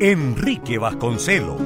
[0.00, 1.60] Enrique Vasconcelos.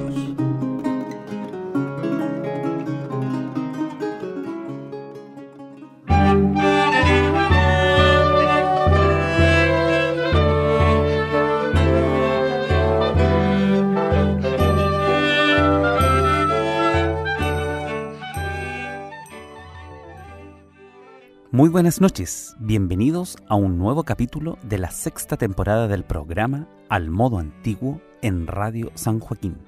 [21.51, 27.11] Muy buenas noches, bienvenidos a un nuevo capítulo de la sexta temporada del programa Al
[27.11, 29.59] modo antiguo en Radio San Joaquín.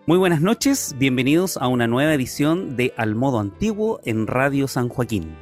[0.08, 4.88] Muy buenas noches, bienvenidos a una nueva edición de Al Modo Antiguo en Radio San
[4.88, 5.36] Joaquín.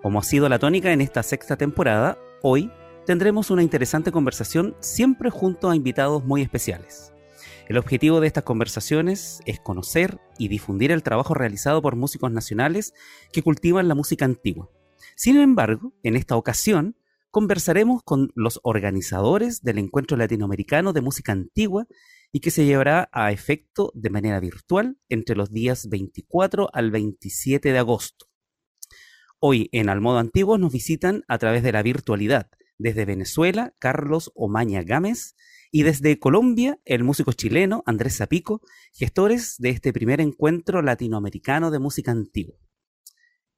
[0.00, 2.70] Como ha sido la tónica en esta sexta temporada, hoy
[3.04, 7.12] tendremos una interesante conversación siempre junto a invitados muy especiales.
[7.66, 12.94] El objetivo de estas conversaciones es conocer y difundir el trabajo realizado por músicos nacionales
[13.32, 14.70] que cultivan la música antigua.
[15.16, 16.94] Sin embargo, en esta ocasión
[17.32, 21.88] conversaremos con los organizadores del Encuentro Latinoamericano de Música Antigua
[22.34, 27.70] y que se llevará a efecto de manera virtual entre los días 24 al 27
[27.70, 28.26] de agosto.
[29.38, 34.82] Hoy en Almodo Antiguo nos visitan a través de la virtualidad desde Venezuela Carlos Omaña
[34.82, 35.36] Gámez
[35.70, 38.62] y desde Colombia el músico chileno Andrés Zapico,
[38.92, 42.56] gestores de este primer encuentro latinoamericano de música antigua.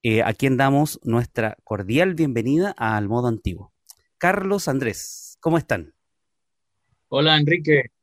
[0.02, 3.72] Eh, a quien damos nuestra cordial bienvenida a Almodo Antiguo.
[4.18, 5.94] Carlos Andrés, ¿cómo están?
[7.08, 7.95] Hola Enrique,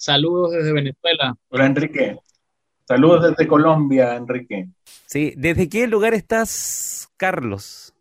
[0.00, 1.36] Saludos desde Venezuela.
[1.50, 2.16] Hola, Enrique.
[2.88, 4.70] Saludos desde Colombia, Enrique.
[5.04, 7.94] Sí, ¿desde qué lugar estás, Carlos?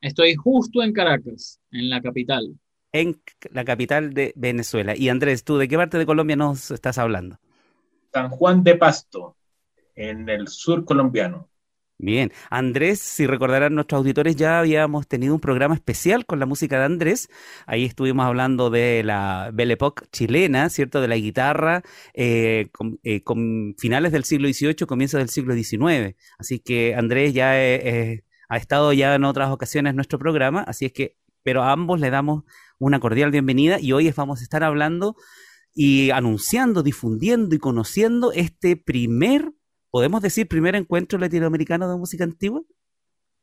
[0.00, 2.54] Estoy justo en Caracas, en la capital.
[2.92, 3.20] En
[3.50, 4.96] la capital de Venezuela.
[4.96, 7.40] Y Andrés, ¿tú de qué parte de Colombia nos estás hablando?
[8.12, 9.36] San Juan de Pasto,
[9.96, 11.48] en el sur colombiano.
[12.02, 16.76] Bien, Andrés, si recordarán nuestros auditores, ya habíamos tenido un programa especial con la música
[16.80, 17.28] de Andrés.
[17.64, 21.00] Ahí estuvimos hablando de la Belle Époque chilena, ¿cierto?
[21.00, 22.70] De la guitarra, eh,
[23.04, 26.16] eh, con, finales del siglo XVIII, comienzos del siglo XIX.
[26.38, 30.86] Así que Andrés ya eh, ha estado ya en otras ocasiones en nuestro programa, así
[30.86, 32.42] es que, pero a ambos le damos
[32.80, 35.14] una cordial bienvenida y hoy vamos a estar hablando
[35.72, 39.52] y anunciando, difundiendo y conociendo este primer
[39.92, 42.62] ¿podemos decir primer encuentro latinoamericano de música antigua?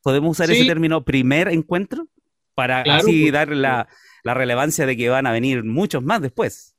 [0.01, 2.09] ¿Podemos usar ese término primer encuentro?
[2.55, 3.87] Para así pues, dar la,
[4.23, 6.75] relevancia de que van a venir muchos más después.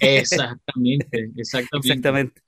[0.00, 1.88] Exactamente, exactamente.
[1.88, 2.42] exactamente.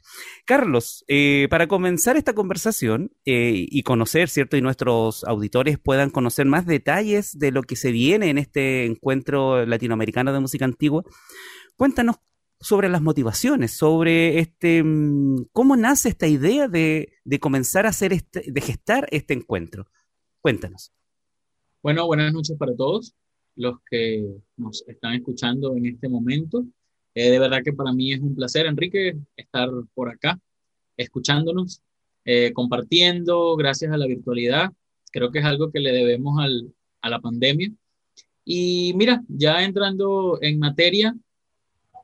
[0.47, 4.56] Carlos, eh, para comenzar esta conversación eh, y conocer, ¿cierto?
[4.56, 9.67] Y nuestros auditores puedan conocer más detalles de lo que se viene en este encuentro
[9.67, 11.05] latinoamericano de música antigua,
[11.76, 12.17] cuéntanos
[12.62, 18.50] sobre las motivaciones, sobre este mm, cómo nace esta idea de, comenzar a hacer este,
[18.50, 19.88] de gestar este encuentro.
[20.41, 20.93] Cuéntanos.
[21.82, 23.14] Bueno, buenas noches para todos
[23.56, 24.25] los que
[24.56, 26.64] nos están escuchando en este momento.
[27.14, 30.41] Eh, de verdad que para mí es un placer, Enrique, estar por acá,
[30.97, 31.82] escuchándonos,
[32.25, 34.70] eh, compartiendo, gracias a la virtualidad.
[35.11, 36.73] Creo que es algo que le debemos al,
[37.03, 37.73] a la pandemia.
[38.44, 41.14] Y mira, ya entrando en materia,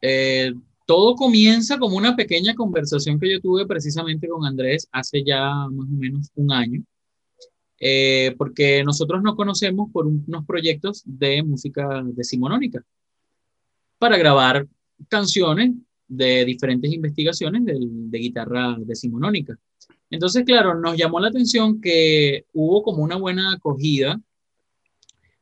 [0.02, 0.52] eh,
[0.86, 5.40] todo comienza como una pequeña conversación que yo tuve precisamente con Andrés hace ya
[5.70, 6.82] más o menos un año.
[7.80, 12.84] eh, porque nosotros nos conocemos por unos proyectos de música decimonónica
[13.98, 14.66] para grabar
[15.08, 15.74] canciones
[16.08, 19.56] de diferentes investigaciones de, de guitarra decimonónica.
[20.10, 24.20] Entonces, claro, nos llamó la atención que hubo como una buena acogida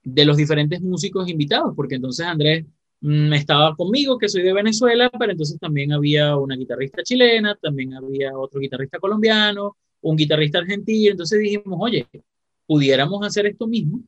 [0.02, 2.66] de los diferentes músicos invitados, porque entonces Andrés
[3.02, 8.36] estaba conmigo, que soy de Venezuela, pero entonces también había una guitarrista chilena, también había
[8.36, 12.06] otro guitarrista colombiano, un guitarrista argentino, entonces dijimos, oye,
[12.66, 14.00] pudiéramos hacer esto mismo,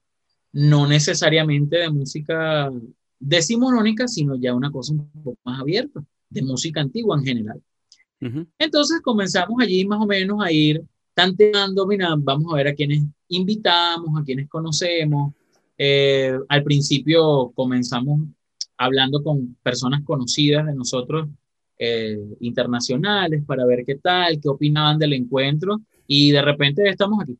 [0.52, 2.70] no necesariamente de música
[3.18, 7.62] decimonónica, sino ya una cosa un poco más abierta, de música antigua en general.
[8.58, 10.82] Entonces comenzamos allí más o menos a ir
[11.14, 15.34] tanteando, mira, vamos a ver a quienes invitamos, a quienes conocemos.
[15.76, 18.20] Eh, al principio comenzamos
[18.78, 21.28] hablando con personas conocidas de nosotros,
[21.78, 27.36] eh, internacionales, para ver qué tal, qué opinaban del encuentro, y de repente estamos aquí.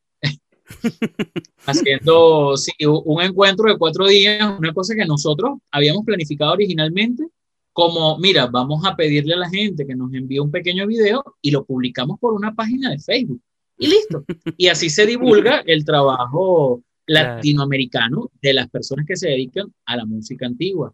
[1.66, 7.26] haciendo sí, un encuentro de cuatro días, una cosa que nosotros habíamos planificado originalmente,
[7.72, 11.50] como, mira, vamos a pedirle a la gente que nos envíe un pequeño video y
[11.50, 13.40] lo publicamos por una página de Facebook.
[13.78, 14.24] Y listo.
[14.56, 20.04] Y así se divulga el trabajo latinoamericano de las personas que se dedican a la
[20.04, 20.92] música antigua.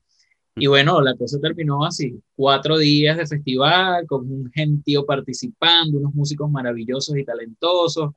[0.57, 6.15] Y bueno, la cosa terminó así, cuatro días de festival, con un gentío participando, unos
[6.15, 8.13] músicos maravillosos y talentosos.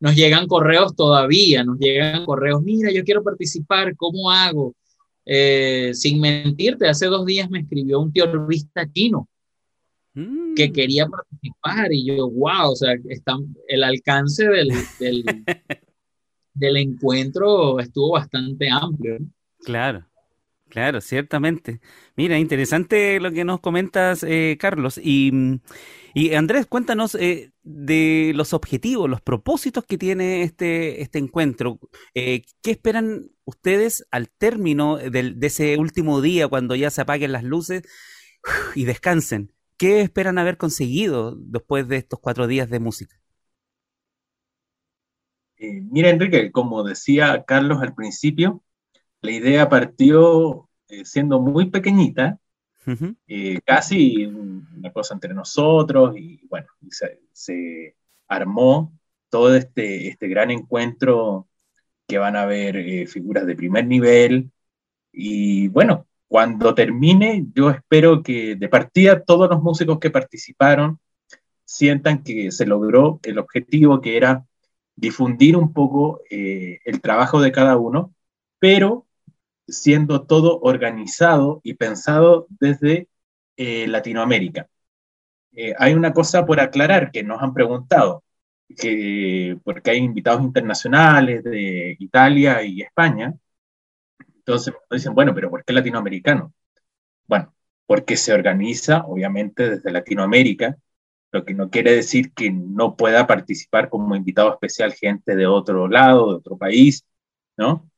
[0.00, 4.74] Nos llegan correos todavía, nos llegan correos, mira, yo quiero participar, ¿cómo hago?
[5.24, 9.28] Eh, sin mentirte, hace dos días me escribió un teorista chino
[10.14, 10.72] que mm.
[10.72, 13.36] quería participar y yo, wow, o sea, está,
[13.68, 14.68] el alcance del,
[14.98, 15.24] del,
[16.54, 19.18] del encuentro estuvo bastante amplio.
[19.60, 20.04] Claro.
[20.72, 21.80] Claro, ciertamente.
[22.16, 24.96] Mira, interesante lo que nos comentas, eh, Carlos.
[24.96, 25.30] Y,
[26.14, 31.78] y, Andrés, cuéntanos eh, de los objetivos, los propósitos que tiene este, este encuentro.
[32.14, 37.44] Eh, ¿Qué esperan ustedes al término de ese último día, cuando ya se apaguen las
[37.44, 37.82] luces
[38.74, 39.52] y descansen?
[39.76, 43.14] ¿Qué esperan haber conseguido después de estos cuatro días de música?
[45.58, 48.62] mira, Enrique, como decía Carlos al principio,
[49.22, 52.38] la idea partió eh, siendo muy pequeñita,
[53.28, 56.66] eh, casi una cosa entre nosotros, y bueno,
[57.32, 57.96] se,
[58.28, 58.92] armó
[59.30, 61.48] todo este, este gran encuentro
[62.06, 64.50] que van a haber eh, figuras de primer nivel,
[65.12, 70.98] y bueno, cuando termine, yo espero que de partida todos los músicos que participaron
[71.64, 74.44] sientan que se logró el objetivo que era
[74.96, 78.14] difundir un poco el trabajo de cada uno,
[78.58, 79.06] pero
[79.66, 83.08] siendo todo organizado y pensado desde
[83.56, 84.68] eh, Latinoamérica.
[85.52, 88.24] Eh, hay una cosa por aclarar que nos han preguntado,
[88.76, 93.34] que, porque hay invitados internacionales de Italia y España.
[94.36, 96.52] Entonces dicen, bueno, pero ¿por qué latinoamericano?
[97.26, 97.54] Bueno,
[97.86, 100.76] porque se organiza, obviamente, desde Latinoamérica,
[101.32, 105.88] lo que no quiere decir que no pueda participar como invitado especial gente de otro
[105.88, 107.04] lado, de otro país,
[107.56, 107.90] ¿no?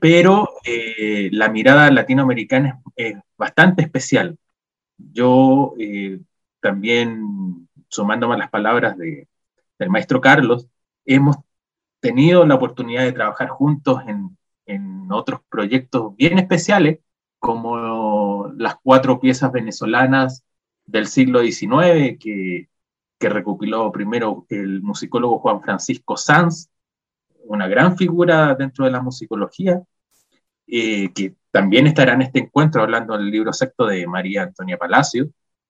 [0.00, 4.38] Pero eh, la mirada latinoamericana es, bastante especial.
[4.98, 6.20] Yo eh,
[6.60, 9.28] también, sumándome a las palabras de,
[9.78, 10.68] del maestro Carlos,
[11.04, 11.36] hemos
[12.00, 14.36] tenido la oportunidad de trabajar juntos en,
[14.66, 17.00] en otros proyectos bien especiales,
[17.38, 20.44] como las cuatro piezas venezolanas
[20.86, 22.68] del siglo XIX que,
[23.18, 26.70] que recopiló primero el musicólogo Juan Francisco Sanz,
[27.44, 29.82] una gran figura dentro de la musicología,
[30.66, 35.28] eh, que también estará en este encuentro hablando del libro sexto de María Antonia Palacio.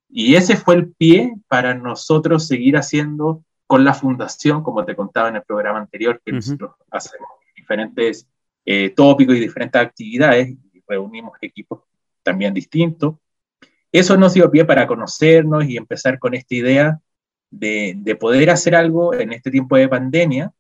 [0.09, 5.29] Y ese fue el pie para nosotros seguir haciendo con la fundación, como te contaba
[5.29, 8.29] en el programa anterior, que nosotros hacemos diferentes
[8.65, 11.81] eh, tópicos y diferentes actividades, y reunimos equipos
[12.23, 13.15] también distintos.
[13.91, 17.01] Eso nos dio pie para conocernos y empezar con esta idea
[17.51, 20.53] de, de poder hacer algo en este tiempo de pandemia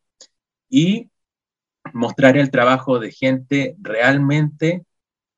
[0.73, 1.11] y
[1.93, 4.87] mostrar el trabajo de gente realmente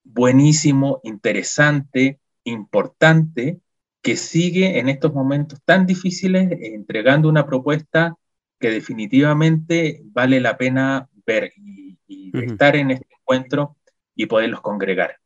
[0.04, 3.58] buenísimo, interesante, importante,
[4.00, 8.14] que sigue en estos momentos tan difíciles entregando una propuesta
[8.60, 11.98] que definitivamente vale la pena ver y,
[12.34, 13.76] estar en este encuentro
[14.14, 15.18] y poderlos congregar.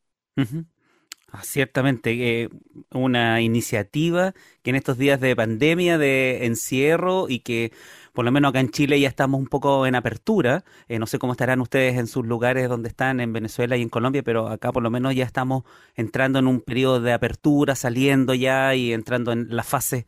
[1.30, 2.48] Ah, ciertamente, eh,
[2.92, 7.72] una iniciativa que en estos días de pandemia, de encierro y que
[8.18, 10.64] por lo menos acá en Chile ya estamos un poco en apertura.
[10.88, 13.88] Eh, no sé cómo estarán ustedes en sus lugares donde están, en Venezuela y en
[13.88, 15.62] Colombia, pero acá por lo menos ya estamos
[15.94, 20.04] entrando en un periodo de apertura, saliendo ya y entrando en la fase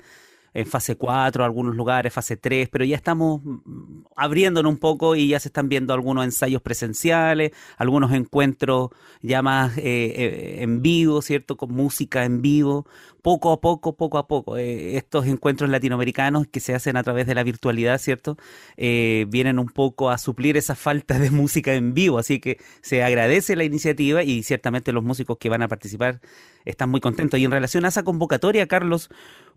[0.52, 5.28] en fase 4, algunos lugares, fase 3, pero ya estamos mm, abriéndonos un poco y
[5.28, 8.90] ya se están viendo algunos ensayos presenciales, algunos encuentros
[9.22, 11.56] ya más eh, eh, en vivo, ¿cierto?
[11.56, 12.86] Con música en vivo,
[13.22, 14.56] poco a poco, poco a poco.
[14.56, 18.36] Eh, estos encuentros latinoamericanos que se hacen a través de la virtualidad, ¿cierto?
[18.76, 23.54] vienen un poco a suplir esa falta de música en vivo, así que se agradece
[23.56, 26.20] la iniciativa y ciertamente los músicos que van a participar
[26.64, 27.38] están muy contentos.
[27.38, 29.10] Y en relación a esa convocatoria, Carlos,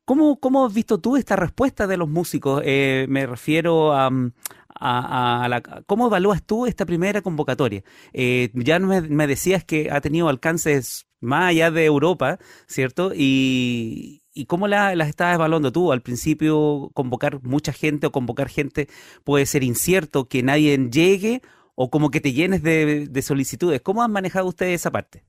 [0.05, 2.62] ¿Cómo, ¿Cómo, has visto tú esta respuesta de los músicos?
[2.65, 4.31] Eh, me refiero mm,
[4.75, 5.62] a, a, la...
[5.62, 7.83] ¿Cómo evalúas tú esta primera convocatoria?
[8.12, 13.13] Eh, ya me, me, decías que ha tenido alcances más allá de Europa, ¿cierto?
[13.15, 15.91] Y, ¿Y cómo las la estás evaluando tú?
[15.91, 18.89] Al principio, convocar mucha gente o convocar gente
[19.24, 21.41] puede ser incierto, que nadie llegue
[21.75, 23.81] o como que te llenes de, de solicitudes.
[23.81, 25.24] ¿Cómo han manejado ustedes esa parte?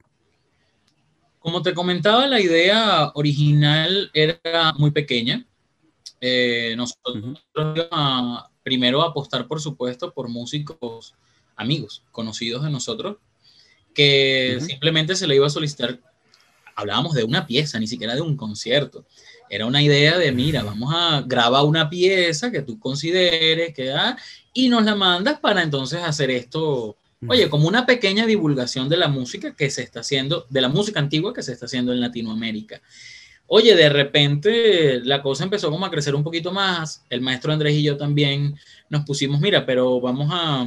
[1.45, 5.45] Como te comentaba, la idea original era muy pequeña.
[6.19, 11.15] Eh, nosotros íbamos a, primero a apostar, por supuesto, por músicos
[11.55, 13.19] amigos, conocidos de nosotros,
[13.93, 16.01] que simplemente se le iba a solicitar,
[16.75, 19.05] hablábamos de una pieza, ni siquiera de un concierto.
[19.51, 24.17] Era una idea de, mira, vamos a grabar una pieza que tú consideres, que da,
[24.55, 26.97] y nos la mandas para entonces hacer esto
[27.29, 31.01] Oye, como una pequeña divulgación de la música que se está haciendo, de la música
[31.01, 32.81] antigua que se está haciendo en Latinoamérica.
[33.47, 37.05] Oye, de repente la cosa empezó como a crecer un poquito más.
[37.11, 38.57] El maestro Andrés y yo también
[38.89, 40.67] nos pusimos, mira, pero vamos a,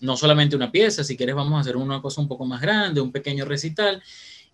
[0.00, 3.00] no solamente una pieza, si quieres vamos a hacer una cosa un poco más grande,
[3.00, 4.02] un pequeño recital.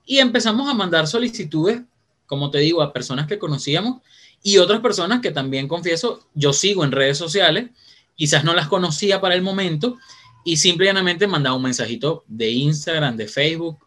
[0.04, 1.80] Y empezamos a mandar solicitudes,
[2.26, 4.02] como te digo, a personas que conocíamos
[4.42, 7.70] y otras personas que también confieso, yo sigo en redes sociales,
[8.16, 9.98] quizás no las conocía para el momento,
[10.44, 13.78] y simplemente mandaba un mensajito de Instagram, de Facebook,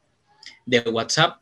[0.65, 1.41] de WhatsApp.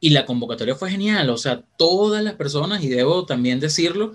[0.00, 1.28] Y la convocatoria fue genial.
[1.30, 4.14] O sea, todas las personas, y debo también decirlo,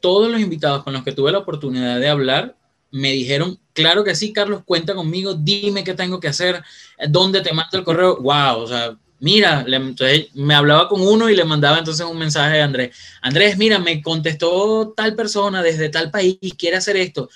[0.00, 2.56] todos los invitados con los que tuve la oportunidad de hablar
[2.90, 6.62] me dijeron, claro que sí, Carlos, cuenta conmigo, dime qué tengo que hacer,
[7.08, 8.20] dónde te mando el correo.
[8.20, 12.60] Wow, o sea, mira, entonces me hablaba con uno y le mandaba entonces un mensaje
[12.60, 12.96] a Andrés.
[13.20, 17.28] Andrés, mira, me contestó tal persona desde tal país, quiere hacer esto.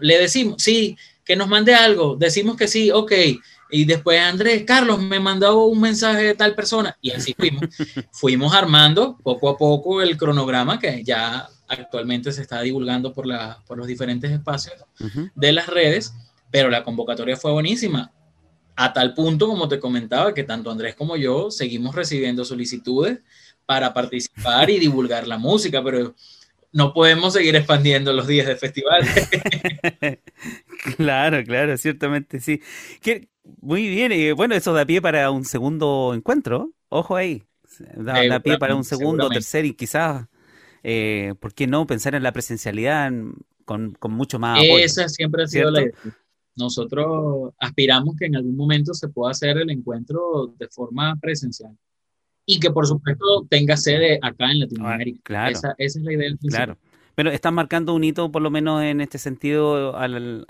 [0.00, 3.12] Le decimos, sí, que nos mande algo, decimos que sí, ok,
[3.70, 7.62] y después Andrés, Carlos, me mandó un mensaje de tal persona, y así fuimos,
[8.12, 13.62] fuimos armando poco a poco el cronograma que ya actualmente se está divulgando por, la,
[13.66, 14.74] por los diferentes espacios
[15.34, 16.12] de las redes,
[16.50, 18.10] pero la convocatoria fue buenísima,
[18.74, 23.18] a tal punto, como te comentaba, que tanto Andrés como yo seguimos recibiendo solicitudes
[23.66, 26.14] para participar y divulgar la música, pero
[26.72, 29.02] no podemos seguir expandiendo los días de festival.
[30.96, 32.60] claro, claro, ciertamente sí.
[33.60, 37.42] muy bien, y bueno, eso da pie para un segundo encuentro, ojo ahí,
[37.96, 40.26] da, eh, pie para un segundo, tercer y quizás,
[40.82, 43.10] eh, ¿por qué no pensar en la presencialidad
[43.64, 44.78] con, mucho más apoyo?
[44.78, 45.92] Esa siempre ha sido la idea.
[46.56, 51.76] Nosotros aspiramos que en algún momento se pueda hacer el encuentro de forma presencial
[52.46, 55.20] y que por supuesto tenga sede acá en Latinoamérica.
[55.22, 55.52] claro.
[55.52, 56.78] Esa, es la idea del Claro.
[57.14, 60.46] Pero están marcando un hito, por lo menos en este sentido, al,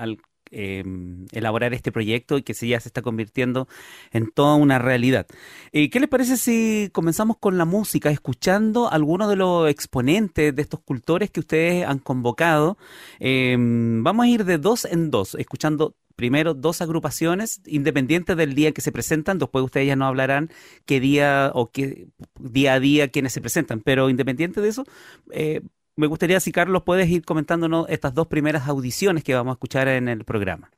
[0.52, 0.84] eh,
[1.32, 3.68] elaborar este proyecto y que ya se está convirtiendo
[4.12, 5.26] en toda una realidad.
[5.72, 10.62] Eh, ¿Qué les parece si comenzamos con la música, escuchando algunos de los exponentes de
[10.62, 12.78] estos cultores que ustedes han convocado?
[13.18, 18.72] Eh, vamos a ir de dos en dos, escuchando primero dos agrupaciones independientes del día
[18.72, 20.50] que se presentan, después ustedes ya no hablarán
[20.84, 22.08] qué día o qué
[22.38, 24.84] día a día quienes se presentan, pero independiente de eso,
[25.30, 25.62] eh,
[25.96, 29.88] me gustaría si Carlos puedes ir comentándonos estas dos primeras audiciones que vamos a escuchar
[29.88, 30.70] en el programa.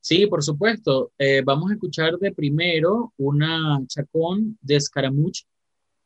[0.00, 1.12] Sí, por supuesto.
[1.18, 5.42] Eh, vamos a escuchar de primero una chacón de Escaramuch.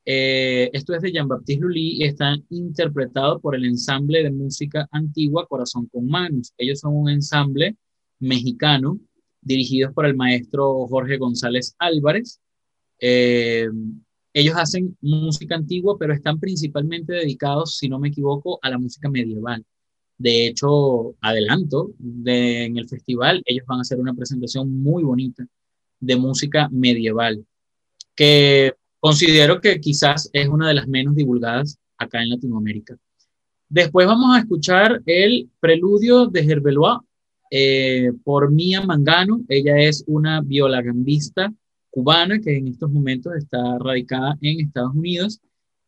[0.06, 5.46] Eh, esto es de Jean-Baptiste Lully y está interpretado por el ensamble de música antigua
[5.46, 6.52] Corazón con Manos.
[6.58, 7.76] Ellos son un ensamble
[8.18, 8.99] mexicano,
[9.40, 12.40] dirigidos por el maestro Jorge González Álvarez.
[12.99, 13.68] Eh,
[14.34, 19.08] ellos hacen música antigua, pero están principalmente dedicados, si no me equivoco, a la música
[19.08, 19.64] medieval.
[20.18, 21.92] De hecho, adelanto,
[22.25, 25.46] en el festival ellos van a hacer una presentación muy bonita
[26.00, 27.44] de música medieval,
[28.14, 32.96] que considero que quizás es una de las menos divulgadas acá en Latinoamérica.
[33.68, 37.00] Después vamos a escuchar el preludio de Gerbelois
[37.50, 39.42] eh, por Mía Mangano.
[39.46, 41.52] Ella es una violagambista
[41.90, 45.38] cubana que en estos momentos está radicada en Estados Unidos,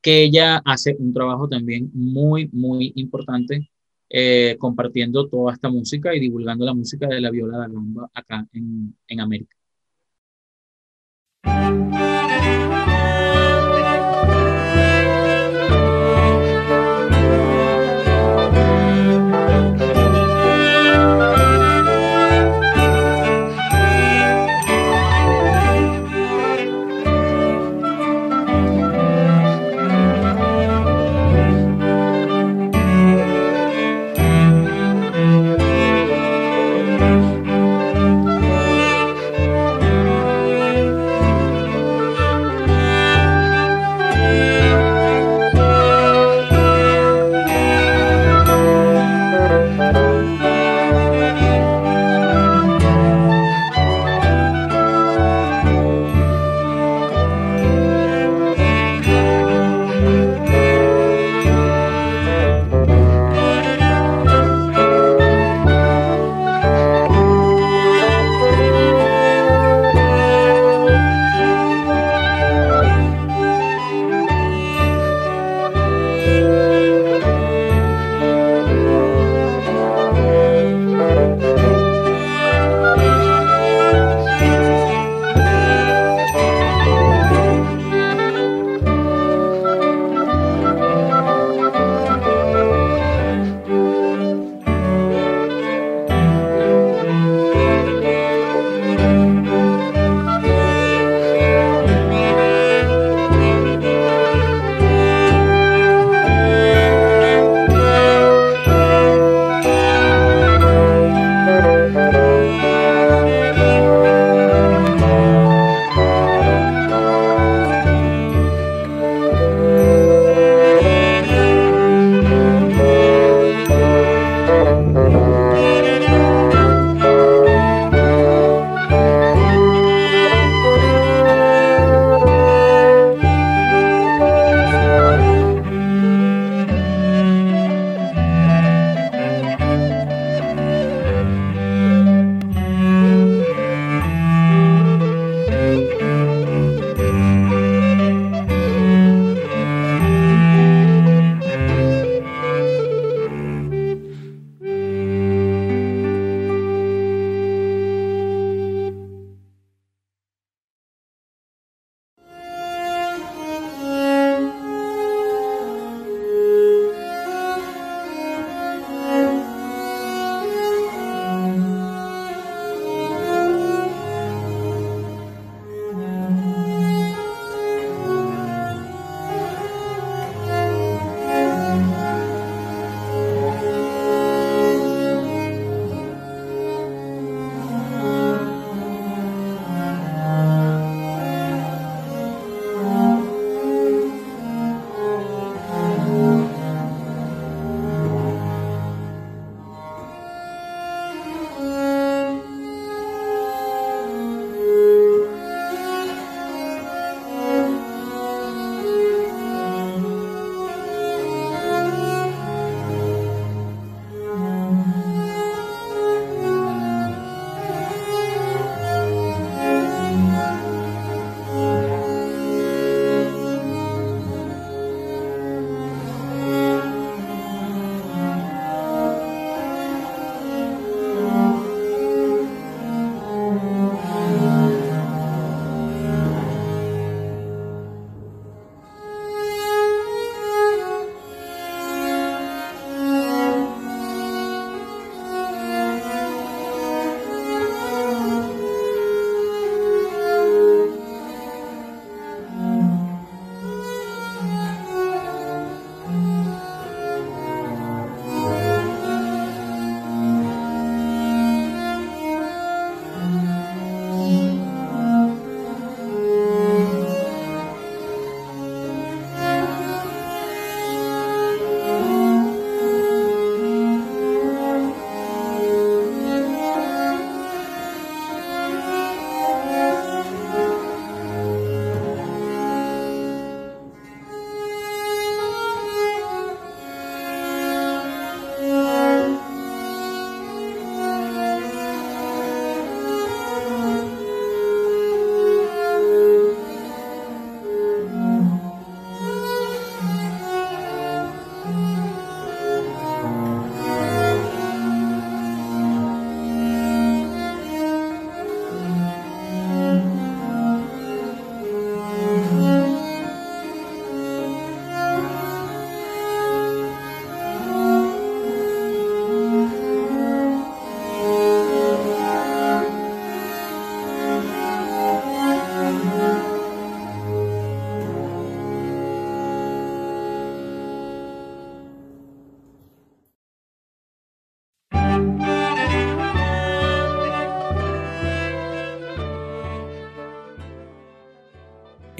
[0.03, 3.71] que ella hace un trabajo también muy, muy importante
[4.11, 8.47] eh, compartiendo toda esta música y divulgando la música de la viola da gamba acá
[8.53, 9.57] en, en América.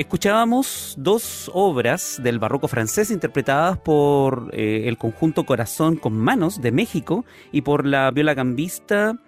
[0.07, 6.71] Escuchábamos dos obras del barroco francés interpretadas por eh, el conjunto Corazón con Manos de
[6.71, 9.19] México y por la viola gambista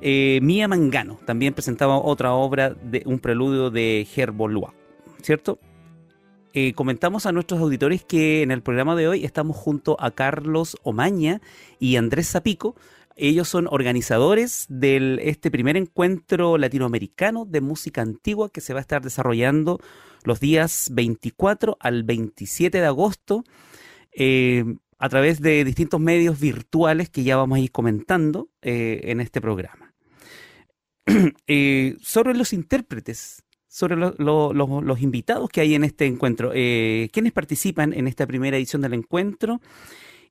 [0.00, 1.18] eh, Mía Mangano.
[1.26, 4.68] También presentaba otra obra de un preludio de Herbolois,
[5.22, 5.58] ¿cierto?
[6.54, 10.76] Eh, comentamos a nuestros auditores que en el programa de hoy estamos junto a Carlos
[10.84, 11.40] Omaña
[11.80, 12.76] y Andrés Zapico,
[13.16, 18.82] ellos son organizadores de este primer encuentro latinoamericano de música antigua que se va a
[18.82, 19.80] estar desarrollando
[20.24, 23.44] los días 24 al 27 de agosto
[24.12, 24.64] eh,
[24.98, 29.40] a través de distintos medios virtuales que ya vamos a ir comentando eh, en este
[29.40, 29.94] programa.
[31.48, 38.06] Eh, sobre los intérpretes, sobre los invitados que hay en este encuentro, ¿quiénes participan en
[38.06, 39.60] esta primera edición del encuentro?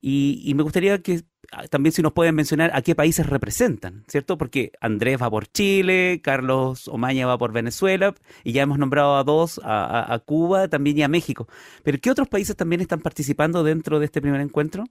[0.03, 4.35] Y, me gustaría que ah, también si nos pueden mencionar a qué países representan, ¿cierto?
[4.35, 9.23] Porque Andrés va por Chile, Carlos Omaña va por Venezuela, y ya hemos nombrado a
[9.23, 11.47] dos, a, Cuba también y a México.
[11.83, 14.85] Pero ¿qué otros países también están participando dentro de este primer encuentro?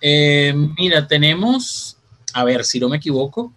[0.00, 1.98] Eh, mira, tenemos,
[2.32, 3.52] a ver, si no me equivoco,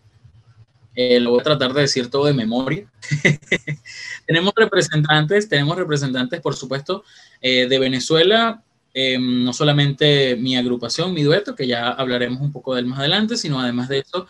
[0.95, 2.91] eh, lo voy a tratar de decir todo de memoria.
[4.27, 7.03] tenemos representantes, tenemos representantes, por supuesto,
[7.41, 12.75] eh, de Venezuela, Em, no solamente mi agrupación, mi dueto, que ya hablaremos un poco
[12.75, 14.27] de él más adelante, sino además de eso,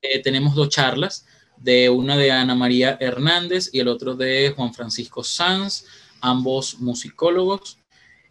[0.00, 1.26] eh, tenemos dos charlas,
[1.58, 5.84] de una de Ana María Hernández y el otro de Juan Francisco Sanz,
[6.20, 7.78] ambos musicólogos.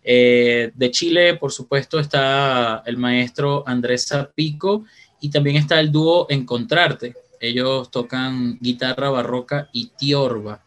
[0.04, 4.86] Eh, de Chile, por supuesto, está el maestro Andrés Zapico
[5.20, 7.16] y también está el dúo Encontrarte.
[7.40, 10.65] Ellos tocan guitarra barroca y tiorba.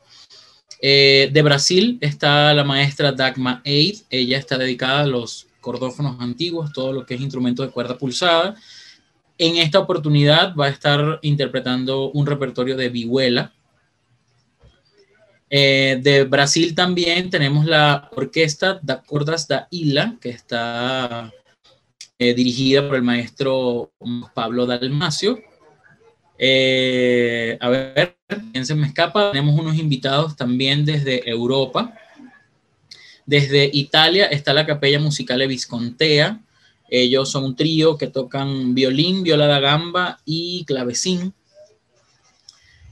[0.81, 4.01] Eh, de Brasil está la maestra Dagma Eid.
[4.11, 8.55] Ella está dedicada a los cordófonos antiguos, todo lo que es instrumento de cuerda pulsada.
[9.37, 13.53] En esta oportunidad va a estar interpretando un repertorio de vihuela.
[15.51, 21.33] Eh, de Brasil también tenemos la orquesta da Cordas da Ilha, que está
[22.19, 23.93] eh, dirigida por el maestro
[24.35, 25.39] Pablo Dalmacio.
[26.39, 28.17] Eh, a ver,
[28.53, 29.33] ¿quién se me escapa?
[29.33, 31.93] Tenemos unos invitados también desde Europa.
[33.27, 36.41] Desde Italia está la Capella Musicale Viscontea.
[36.89, 41.35] Ellos son un trío que tocan violín, viola da gamba y clavecín.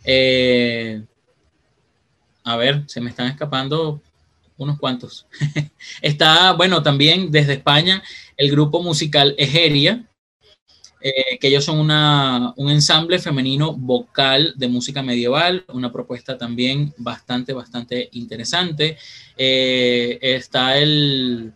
[0.05, 1.03] Eh,
[2.45, 4.03] a ver, se me están escapando
[4.59, 5.27] unos cuantos.
[6.03, 8.03] está, bueno, también desde España
[8.37, 10.05] el grupo musical Egeria,
[11.09, 17.53] eh, que ellos son un ensamble femenino vocal de música medieval, una propuesta también bastante,
[17.53, 18.99] bastante interesante.
[19.37, 21.53] Eh, está el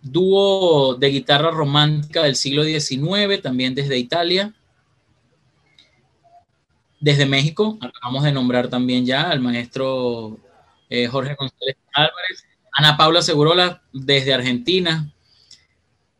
[0.00, 4.54] dúo de guitarra romántica del siglo XIX, también desde Italia.
[6.98, 10.38] Desde México, acabamos de nombrar también ya al maestro
[10.88, 12.46] eh, Jorge González Álvarez.
[12.72, 15.12] Ana Paula Segurola desde Argentina,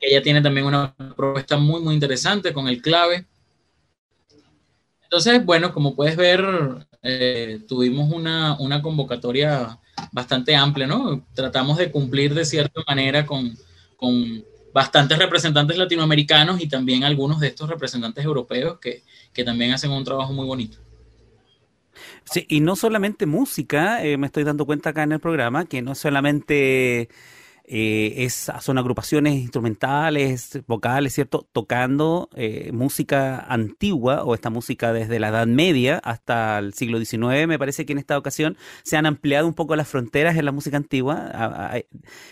[0.01, 3.27] ella tiene también una propuesta muy, muy interesante con el clave.
[5.03, 6.45] Entonces, bueno, como puedes ver,
[7.03, 9.79] eh, tuvimos una, una, convocatoria
[10.13, 11.25] bastante amplia, ¿no?
[11.35, 13.57] Tratamos de cumplir de cierta manera con,
[13.97, 19.91] con bastantes representantes latinoamericanos y también algunos de estos representantes europeos que, que también hacen
[19.91, 20.79] un trabajo muy bonito.
[22.25, 25.81] Sí, y no solamente música, eh, me estoy dando cuenta acá en el programa, que
[25.81, 27.09] no solamente
[27.69, 31.49] eh, es, son agrupaciones instrumentales, vocales, ¿cierto?
[31.53, 37.49] Tocando eh, música antigua o esta música desde la Edad Media hasta el siglo XIX.
[37.49, 40.53] Me parece que en esta ocasión se han ampliado un poco las fronteras en la
[40.53, 41.31] música antigua.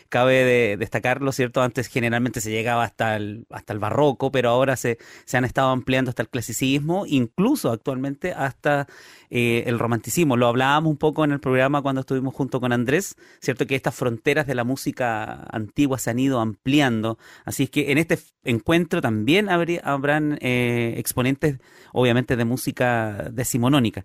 [0.08, 1.62] cabe destacarlo, ¿cierto?
[1.62, 5.70] Antes generalmente se llegaba hasta el, hasta el barroco, pero ahora se, se han estado
[5.70, 8.86] ampliando hasta el clasicismo, incluso actualmente hasta
[9.30, 10.36] eh, el romanticismo.
[10.36, 13.66] Lo hablábamos un poco en el programa cuando estuvimos junto con Andrés, ¿cierto?
[13.66, 17.18] Que estas fronteras de la música antigua se han ido ampliando.
[17.44, 21.58] Así es que en este encuentro también habría, habrán eh, exponentes,
[21.92, 24.04] obviamente, de música decimonónica.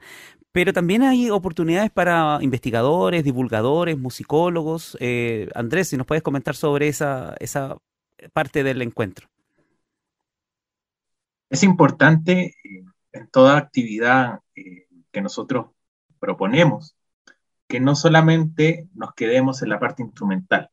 [0.52, 4.98] Pero también hay oportunidades para investigadores, divulgadores, musicólogos.
[5.00, 7.78] Eh, Andrés, si nos puedes comentar sobre esa, esa
[8.34, 9.28] parte del encuentro.
[11.50, 12.56] Es importante
[13.12, 14.40] en toda actividad
[15.12, 15.68] que nosotros
[16.20, 16.96] proponemos,
[17.68, 20.70] que no solamente nos quedemos en la parte instrumental.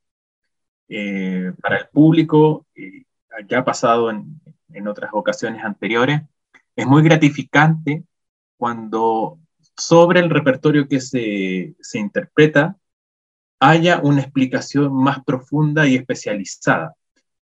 [0.89, 3.05] Eh, para el público, eh,
[3.49, 4.41] ya ha pasado en,
[4.73, 6.21] en otras ocasiones anteriores,
[6.75, 8.05] es muy gratificante
[8.57, 9.39] cuando
[9.77, 12.77] sobre el repertorio que se, se interpreta
[13.61, 16.95] haya una explicación más profunda y especializada.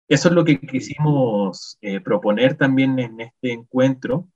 [0.09, 4.29] Eso es lo que quisimos eh, proponer también en este encuentro,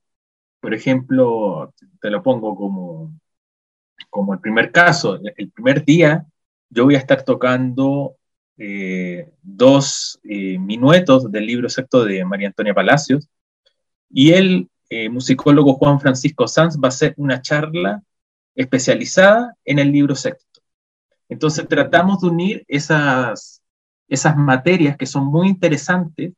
[0.61, 3.12] por ejemplo, te lo pongo como,
[4.09, 6.26] como el primer caso, el primer día
[6.70, 8.16] yo voy a estar tocando
[8.56, 13.28] eh, dos eh, minuetos del libro sexto de María Antonia Palacios
[14.10, 18.02] y el eh, musicólogo Juan Francisco Sanz va a hacer una charla
[18.54, 20.60] especializada en el libro sexto.
[21.28, 23.62] Entonces tratamos de unir esas,
[24.08, 26.32] esas materias que son muy interesantes,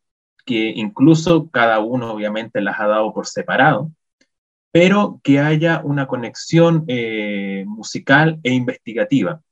[0.47, 3.91] que incluso cada uno obviamente las ha dado por separado,
[4.71, 6.87] pero que haya una conexión
[7.67, 9.43] musical e investigativa.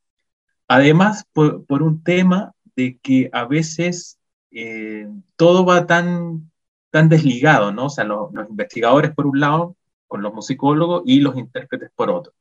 [0.69, 4.19] Además, por, un tema de que a veces
[4.51, 6.51] eh, todo va tan,
[6.91, 7.87] tan desligado, ¿no?
[7.87, 12.33] O sea, los, investigadores por un lado, con los musicólogos y los intérpretes por otro.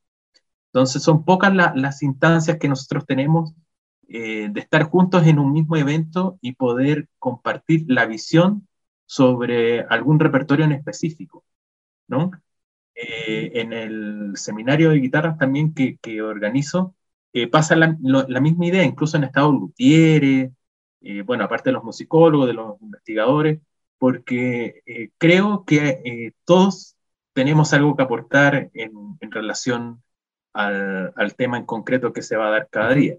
[0.68, 3.54] Entonces, son pocas las instancias que nosotros tenemos
[4.08, 8.68] eh, de estar juntos en un mismo evento y poder compartir la visión
[9.06, 11.44] sobre algún repertorio en específico,
[12.08, 12.32] ¿no?
[12.96, 16.96] Eh, en el seminario de guitarras también que, que organizo,
[17.34, 17.88] eh, pasa la,
[18.42, 20.52] misma idea, incluso en Estado Gutiérrez,
[21.02, 23.60] eh, bueno, aparte de los musicólogos, de los investigadores,
[23.98, 26.96] porque eh, creo que todos
[27.34, 30.04] tenemos algo que aportar en, relación
[30.54, 33.18] al, tema en concreto que se va a dar cada día.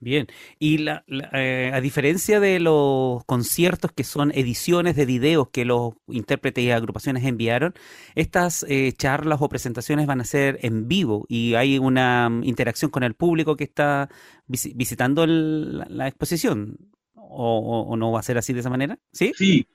[0.00, 0.26] Bien,
[0.58, 5.94] y la, eh, a diferencia de los conciertos que son ediciones de videos que los
[6.08, 7.74] intérpretes y agrupaciones enviaron,
[8.14, 12.90] estas eh, charlas o presentaciones van a ser en vivo y hay una mm, interacción
[12.90, 14.10] con el público que está
[14.46, 16.76] visitando la, exposición.
[17.14, 18.98] O, no va a ser así de esa manera?
[19.12, 19.66] Sí, sí,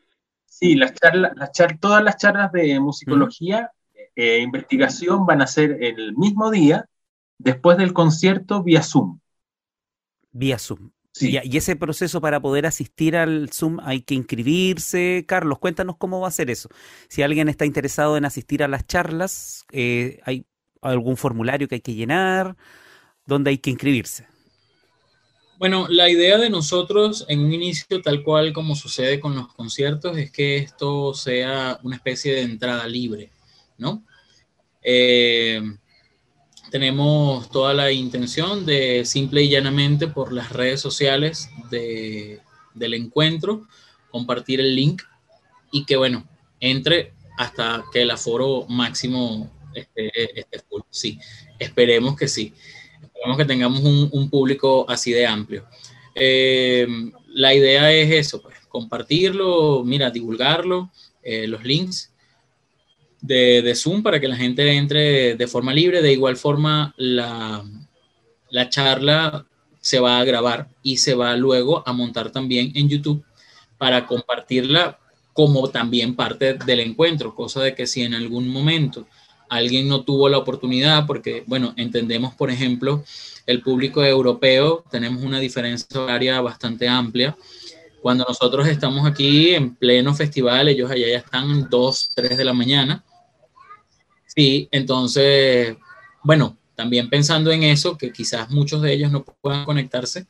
[0.46, 3.72] sí las charlas, las todas las charlas de musicología
[4.16, 6.86] e investigación van a ser el mismo día
[7.38, 9.20] después del concierto vía Zoom.
[10.32, 10.92] Vía Zoom.
[11.20, 15.26] Y, ese proceso para poder asistir al Zoom hay que inscribirse.
[15.28, 16.70] Carlos, cuéntanos cómo va a ser eso.
[17.10, 20.46] Si alguien está interesado en asistir a las charlas, eh, ¿hay
[20.82, 22.56] algún formulario que hay que llenar?
[23.26, 24.26] ¿Dónde hay que inscribirse?
[25.60, 30.18] Bueno, la idea de nosotros en un inicio, tal cual como sucede con los conciertos,
[30.18, 33.32] es que esto sea una especie de entrada libre,
[33.78, 34.04] ¿no?
[34.82, 35.62] Eh,
[36.72, 43.68] tenemos toda la intención de simple y llanamente por las redes sociales del encuentro
[44.10, 45.04] compartir el link
[45.72, 46.26] y que bueno,
[46.62, 50.12] entre hasta que el aforo máximo esté,
[50.70, 50.82] full.
[50.90, 51.20] Sí,
[51.60, 52.54] esperemos que sí.
[53.02, 55.66] Esperemos que tengamos un, público así de amplio.
[56.16, 56.88] Eh,
[57.28, 60.92] la idea es eso, pues, compartirlo, mira, divulgarlo,
[61.24, 62.11] eh, los links
[63.22, 66.02] de, Zoom para que la gente entre de forma libre.
[66.02, 67.64] De igual forma, la,
[68.50, 69.46] la charla
[69.80, 73.24] se va a grabar y se va luego a montar también en YouTube
[73.78, 75.00] para compartirla
[75.34, 79.08] como también parte del encuentro, cosa de que si en algún momento
[79.50, 83.04] alguien no tuvo la oportunidad, porque, bueno, entendemos, por ejemplo,
[83.46, 87.36] el público europeo, tenemos una diferencia horaria bastante amplia.
[88.02, 92.54] Cuando nosotros estamos aquí en pleno festival, ellos allá ya están 2, 3 de la
[92.54, 93.04] mañana.
[94.36, 95.76] Sí, entonces,
[96.24, 100.26] bueno, también pensando en eso, que quizás muchos de ellos no puedan conectarse,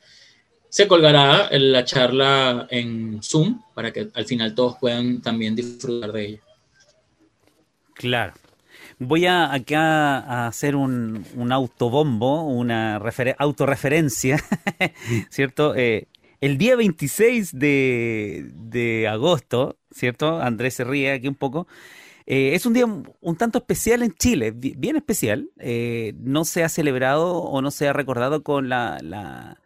[0.70, 6.26] se colgará la charla en Zoom para que al final todos puedan también disfrutar de
[6.26, 6.40] ella.
[7.94, 8.34] Claro.
[8.98, 13.02] Voy a acá a hacer un, autobombo, una
[13.38, 14.44] autorreferencia,
[15.30, 15.76] ¿cierto?
[15.76, 16.08] Eh,
[16.40, 20.42] el día 26 de, de agosto, ¿cierto?
[20.42, 21.68] Andrés se ríe aquí un poco.
[22.26, 25.50] Eh, es un día un tanto especial en Chile, bien especial.
[25.58, 29.58] Eh, no se ha celebrado o no se ha recordado con la,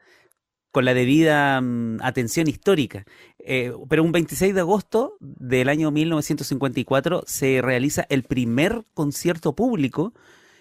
[0.72, 3.06] con la debida mm, atención histórica.
[3.40, 10.14] Eh, pero un 26 de agosto del año 1954 se realiza el primer concierto público,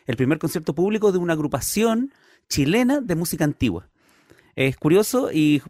[0.07, 2.13] el primer concierto público de una agrupación
[2.49, 3.89] chilena de música antigua.
[4.57, 5.63] Es curioso y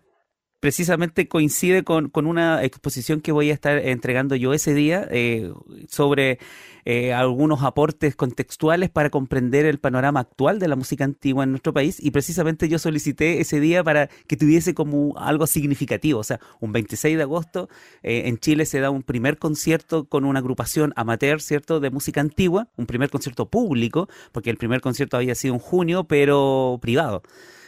[0.64, 5.52] precisamente coincide con, una exposición que voy a estar entregando yo ese día eh,
[5.90, 6.38] sobre
[6.86, 11.74] eh, algunos aportes contextuales para comprender el panorama actual de la música antigua en nuestro
[11.74, 16.40] país y precisamente yo solicité ese día para que tuviese como algo significativo, o sea,
[16.60, 17.68] un 26 de agosto
[18.02, 22.22] eh, en Chile se da un primer concierto con una agrupación amateur, ¿cierto?, de música
[22.22, 27.22] antigua, un primer concierto público, porque el primer concierto había sido en junio, pero privado.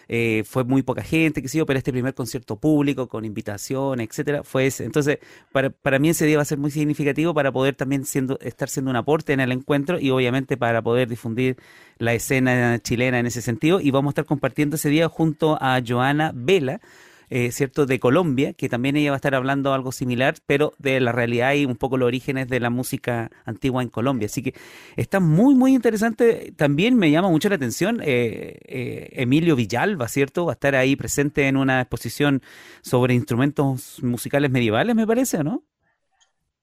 [0.09, 4.01] Eh, fue muy poca gente, que sé yo, pero este primer concierto público con invitación,
[4.01, 4.85] etcétera, fue ese.
[4.85, 5.19] Entonces,
[5.53, 8.69] para, para mí ese día va a ser muy significativo para poder también siendo, estar
[8.69, 11.57] siendo un aporte en el encuentro y obviamente para poder difundir
[11.99, 13.81] la escena chilena en ese sentido.
[13.81, 16.81] Y vamos a estar compartiendo ese día junto a Joana Vela.
[17.29, 21.01] Eh, ¿cierto?, de Colombia, que también ella va a estar hablando algo similar, pero de
[21.01, 24.27] la realidad y un poco los orígenes de la música antigua en Colombia.
[24.27, 24.55] Así que
[24.97, 26.53] está muy, muy interesante.
[26.57, 30.47] También me llama mucho la atención eh, eh, Emilio Villalba, ¿cierto?
[30.47, 32.43] Va a estar ahí presente en una exposición
[32.83, 35.65] sobre instrumentos musicales medievales, me parece, ¿no?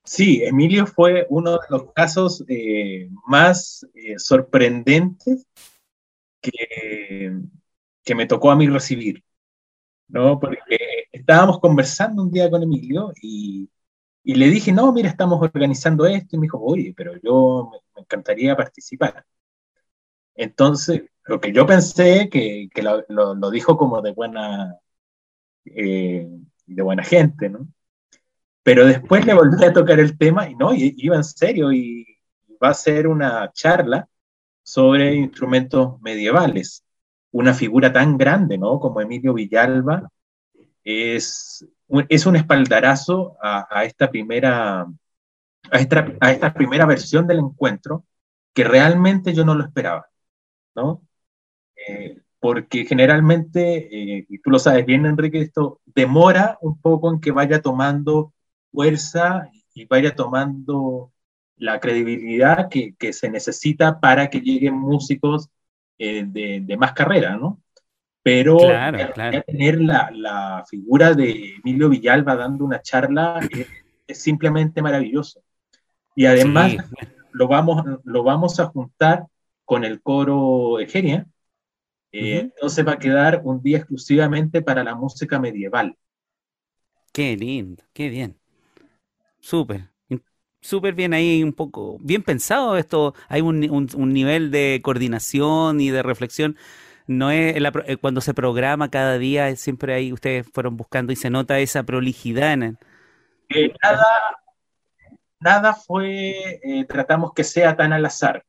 [0.05, 2.43] Sí, Emilio fue uno de los casos
[3.25, 5.45] más sorprendentes
[6.41, 7.31] que,
[8.03, 9.23] que me tocó a mí recibir.
[10.07, 10.39] ¿No?
[10.39, 10.59] Porque
[11.11, 13.69] estábamos conversando un día con Emilio y,
[14.23, 18.01] y, le dije, no, mira, estamos organizando esto, y me dijo, oye, pero yo me,
[18.01, 19.25] encantaría participar.
[20.35, 24.77] Entonces, lo que yo pensé, que, que lo, lo, dijo como de buena,
[25.65, 26.27] eh,
[26.65, 27.67] de buena gente, ¿no?
[28.63, 32.07] Pero después le volví a tocar el tema y no, iba en serio y
[32.63, 34.07] va a ser una charla
[34.63, 36.83] sobre instrumentos medievales
[37.33, 38.79] una figura tan grande, ¿no?
[38.79, 40.09] Como Emilio Villalba,
[40.83, 41.67] es,
[42.09, 44.81] es un espaldarazo a, esta primera,
[45.71, 48.05] a esta, a esta primera versión del encuentro
[48.53, 50.07] que realmente yo no lo esperaba,
[50.75, 51.01] ¿no?
[51.87, 57.19] Eh, porque generalmente, eh, y tú lo sabes bien, Enrique, esto demora un poco en
[57.19, 58.33] que vaya tomando
[58.71, 61.11] fuerza y vaya tomando
[61.57, 65.49] la credibilidad que, que se necesita para que lleguen músicos
[66.05, 67.61] eh, de, más carrera, ¿no?
[68.21, 68.57] Pero
[69.47, 73.39] tener la, la, figura de Emilio Villalba dando una charla
[74.05, 75.41] es, simplemente maravilloso.
[76.13, 76.75] Y además
[77.31, 79.27] lo, vamos, lo vamos a juntar
[79.63, 81.25] con el coro Egeria.
[82.11, 85.95] Eh, entonces va a quedar un día exclusivamente para la música medieval.
[87.13, 88.37] Qué lindo, qué bien.
[89.39, 89.92] Súper
[90.63, 93.13] súper bien ahí, un poco bien pensado esto.
[93.27, 96.57] Hay un, un, nivel de coordinación y de reflexión.
[97.05, 101.29] No es eh, cuando se programa cada día, siempre ahí ustedes fueron buscando y se
[101.29, 102.77] nota esa prolijidad en
[103.49, 104.05] eh, nada,
[105.39, 108.45] nada fue, eh, tratamos que sea tan al azar,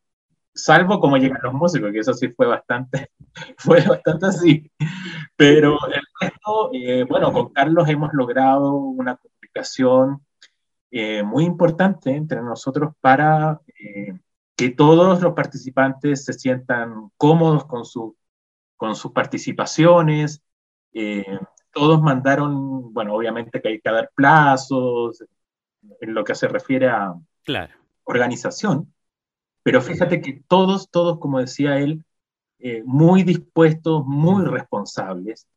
[0.55, 3.11] salvo como llegan los músicos, que eso sí fue bastante,
[3.59, 4.71] fue bastante así.
[5.37, 6.71] Pero el resto,
[7.09, 10.24] bueno, con Carlos hemos logrado una comunicación
[10.97, 14.17] eh, muy importante entre nosotros para eh,
[14.55, 18.17] que todos los participantes se sientan cómodos con, su,
[18.77, 20.41] con sus participaciones.
[20.93, 21.41] Eh,
[21.73, 25.25] todos mandaron, bueno, obviamente que hay que dar plazos
[26.01, 27.13] en lo que se refiere a
[28.05, 28.95] organización,
[29.65, 32.05] pero fíjate que todos, todos, como decía él,
[32.85, 35.49] muy dispuestos, muy responsables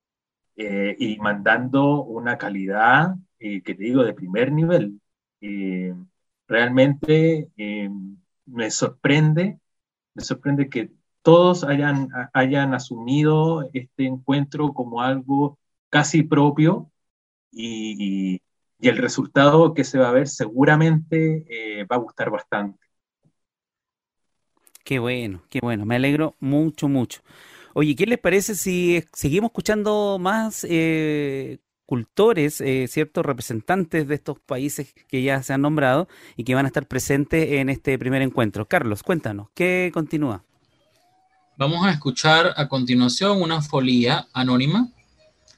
[0.56, 5.00] y mandando una calidad, que te digo, de primer nivel.
[5.42, 5.94] Eh,
[6.48, 7.90] realmente eh,
[8.46, 9.60] me sorprende,
[10.14, 16.92] me sorprende que todos hayan, hayan asumido este encuentro como algo casi propio
[17.52, 18.42] y,
[18.80, 22.80] el resultado que se va a ver seguramente eh, va a gustar bastante.
[24.84, 27.22] Qué bueno, qué bueno, me alegro mucho, mucho.
[27.74, 30.64] Oye, ¿qué les parece si seguimos escuchando más
[31.88, 36.66] cultores, eh, ciertos representantes de estos países que ya se han nombrado y que van
[36.66, 38.68] a estar presentes en este primer encuentro.
[38.68, 40.44] Carlos, cuéntanos, ¿qué continúa?
[41.58, 44.90] Vamos a escuchar a continuación una folía anónima.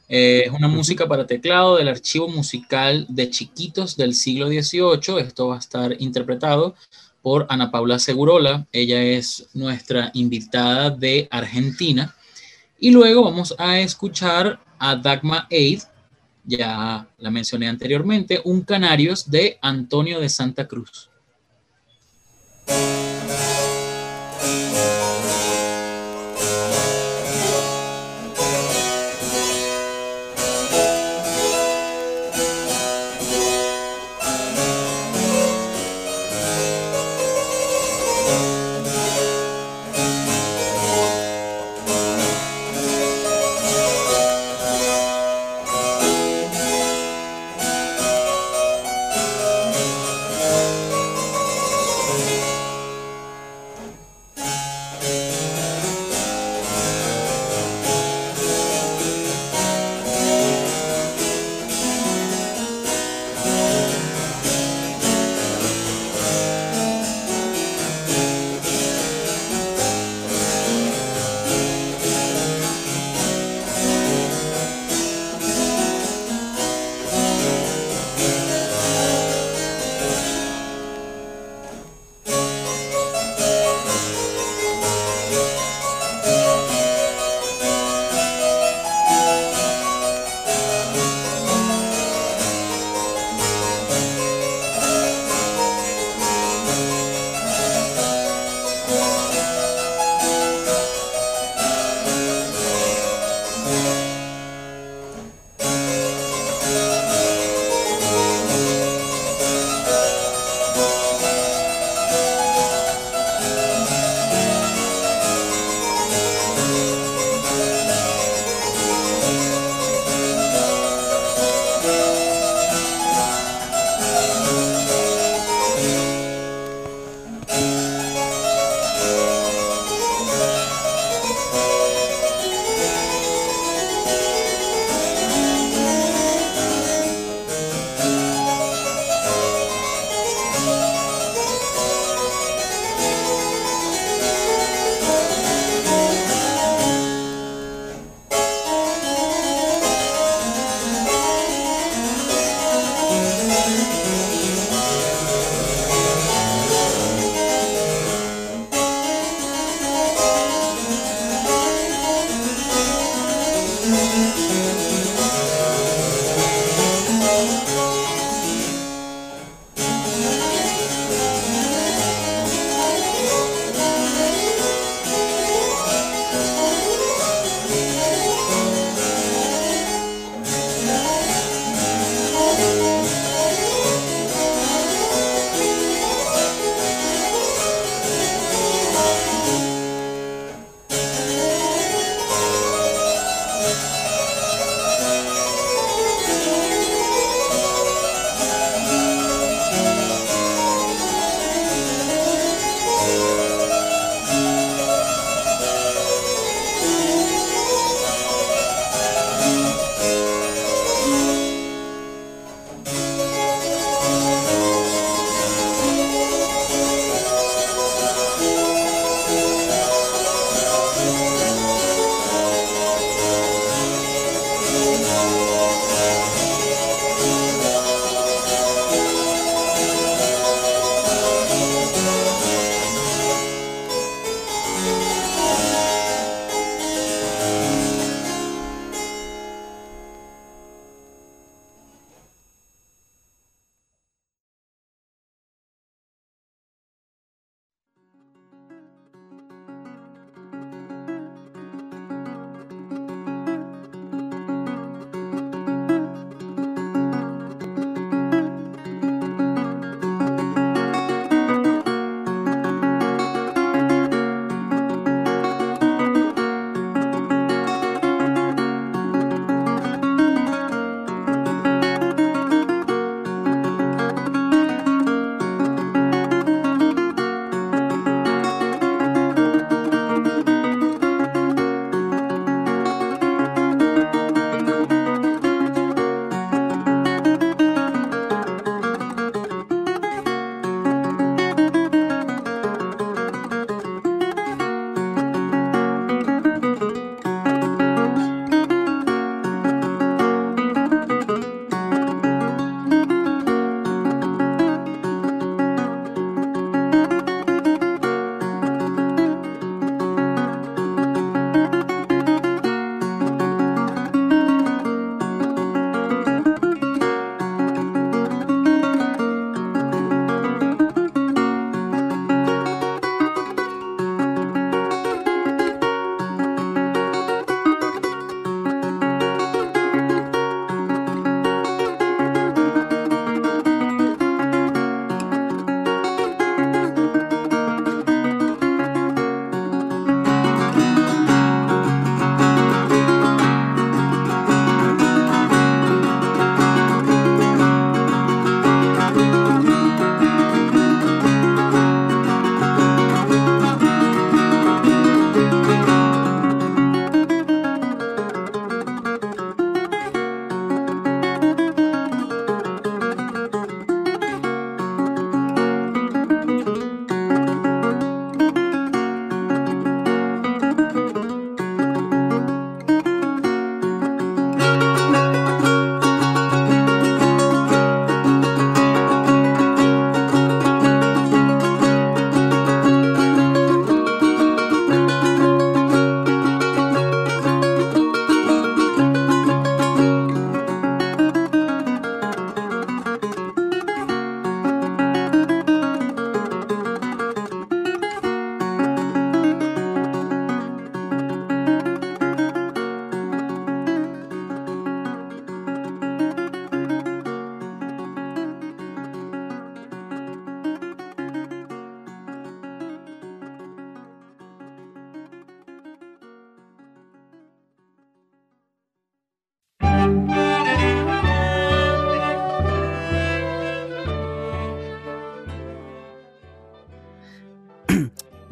[0.08, 5.20] Eh, es una música para teclado del archivo musical de chiquitos del siglo XVIII.
[5.20, 6.76] Esto va a estar interpretado
[7.24, 8.68] por Ana Paula Segurola.
[8.72, 12.16] Ella es nuestra invitada de Argentina.
[12.80, 15.82] Y luego vamos a escuchar a Dagma Eid,
[16.44, 21.10] ya la mencioné anteriormente, un Canarios de Antonio de Santa Cruz.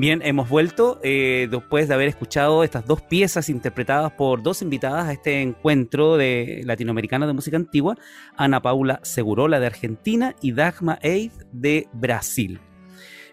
[0.07, 5.05] Bien, hemos vuelto eh, después de haber escuchado estas dos piezas interpretadas por dos invitadas
[5.05, 7.97] a este encuentro de latinoamericano de música antigua,
[8.37, 12.61] Ana Paula Segurola de Argentina y Dagma Eid de Brasil.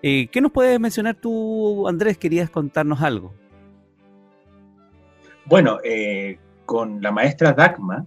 [0.03, 2.18] Eh, ¿Qué nos puedes mencionar tú, Andrés?
[2.18, 3.33] ¿Querías contarnos algo?
[5.45, 8.05] Bueno, eh, con la maestra Dagma,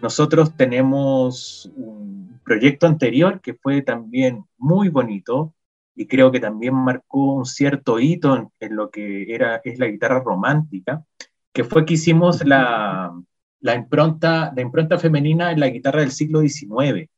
[0.00, 5.52] nosotros tenemos un proyecto anterior que fue también muy bonito,
[5.94, 10.20] y creo que también marcó un cierto hito en, lo que era, es la guitarra
[10.20, 11.04] romántica,
[11.52, 13.12] que fue que hicimos la,
[13.60, 17.08] la, impronta, la impronta femenina en la guitarra del siglo XIX,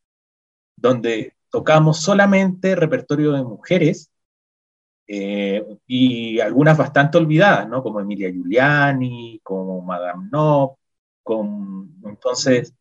[0.77, 4.11] donde tocamos solamente repertorio de mujeres
[5.07, 7.83] eh, y algunas bastante olvidadas, ¿no?
[7.83, 10.77] Como Emilia Giuliani, como Madame Nob,
[11.23, 12.75] con, entonces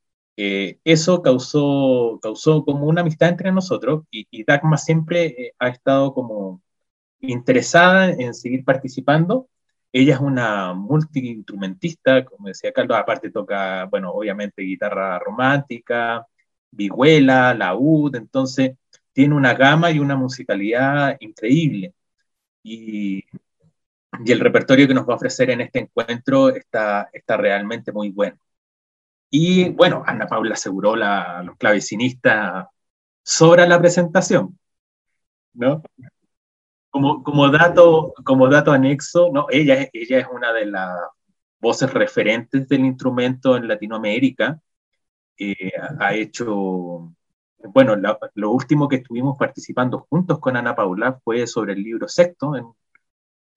[0.44, 6.14] eh, eso causó, causó como una amistad entre nosotros y, Dagma siempre eh, ha estado
[6.16, 6.64] como
[7.20, 9.50] interesada en seguir participando.
[9.94, 16.26] Ella es una multiinstrumentista, como decía Carlos, aparte toca, bueno, obviamente guitarra romántica,
[16.72, 18.78] vihuela, laúd, entonces
[19.14, 21.94] tiene una gama y una musicalidad increíble.
[22.64, 23.26] Y,
[24.26, 28.10] y el repertorio que nos va a ofrecer en este encuentro está, está realmente muy
[28.12, 28.38] bueno.
[29.32, 32.68] Y bueno, Ana Paula aseguró la, los clavecinistas
[33.24, 34.60] sobra la presentación,
[35.54, 35.82] ¿no?
[36.90, 39.48] Como, como, dato, como dato anexo, ¿no?
[39.50, 40.98] ella, ella es una de las
[41.60, 44.60] voces referentes del instrumento en Latinoamérica.
[46.00, 47.14] Ha hecho,
[47.58, 47.96] bueno,
[48.36, 52.66] lo último que estuvimos participando juntos con Ana Paula fue sobre el libro sexto, en,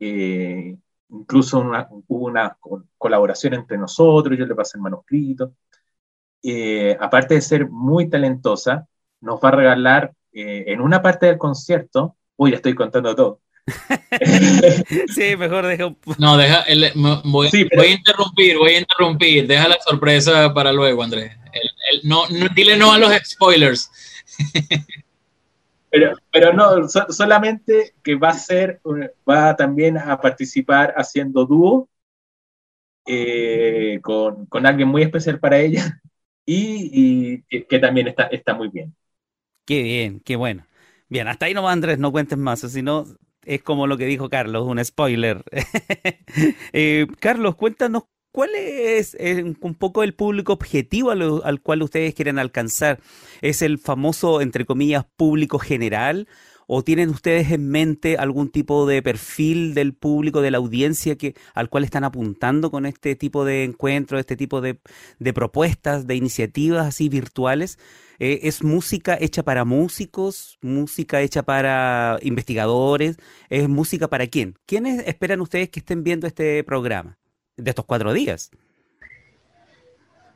[0.00, 0.76] eh,
[1.10, 1.64] incluso
[2.08, 2.56] hubo una
[2.98, 5.54] colaboración entre nosotros, yo le pasé el manuscrito.
[6.42, 8.86] Eh, aparte de ser muy talentosa,
[9.20, 13.40] nos va a regalar eh, en una parte del concierto, uy, ya estoy contando todo.
[15.14, 16.64] sí, mejor deja No, deja,
[17.24, 21.32] voy, a interrumpir, voy a interrumpir, deja la sorpresa para luego, Andrés.
[22.02, 22.24] no,
[22.54, 23.90] dile no a los spoilers.
[25.94, 28.80] Pero, pero no, solamente que va a ser,
[29.30, 31.88] va también a participar haciendo dúo
[33.06, 36.02] eh, con, con, alguien muy especial para ella
[36.46, 38.92] y, que, también está, está muy bien.
[39.64, 40.66] Qué bien, qué bueno.
[41.08, 43.04] Bien, hasta ahí nomás Andrés, no cuentes más, si no
[43.44, 45.44] es como lo que dijo Carlos, un spoiler.
[46.72, 48.02] Eh, Carlos, cuéntanos
[48.34, 52.98] ¿Cuál es un poco el público objetivo al, cual ustedes quieren alcanzar?
[53.42, 56.26] ¿Es el famoso, entre comillas, público general?
[56.66, 61.36] ¿O tienen ustedes en mente algún tipo de perfil del público, de la audiencia que,
[61.54, 64.80] al cual están apuntando con este tipo de encuentros, este tipo de,
[65.32, 67.78] propuestas, de iniciativas así virtuales?
[68.18, 70.58] Eh, ¿Es música hecha para músicos?
[70.60, 73.16] ¿Música hecha para investigadores?
[73.48, 74.58] ¿Es música para quién?
[74.66, 77.16] ¿Quiénes esperan ustedes que estén viendo este programa?
[77.56, 78.50] De estos cuatro días.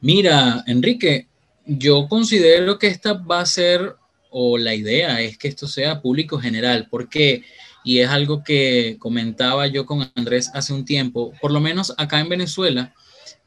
[0.01, 1.27] Mira, Enrique,
[1.67, 3.97] yo considero que esta va a ser,
[4.31, 7.43] o la idea es que esto sea público general, porque,
[7.85, 12.21] y es algo que comentaba yo con Andrés hace un tiempo, por lo menos acá
[12.21, 12.95] en Venezuela,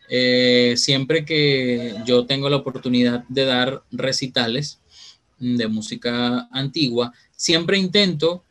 [0.09, 4.81] eh, siempre que yo tengo la oportunidad de dar recitales
[5.39, 8.43] de música antigua, siempre intento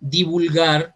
[0.00, 0.94] divulgar,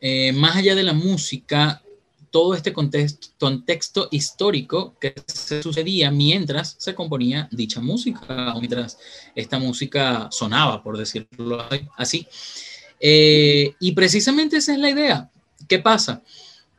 [0.00, 1.82] eh, más allá de la música,
[2.30, 8.98] todo este contexto, histórico que se sucedía mientras se componía dicha música, mientras
[9.34, 11.64] esta música sonaba, por decirlo
[11.96, 12.26] así.
[13.00, 15.30] Eh, y precisamente esa es la idea.
[15.68, 16.22] ¿Qué pasa?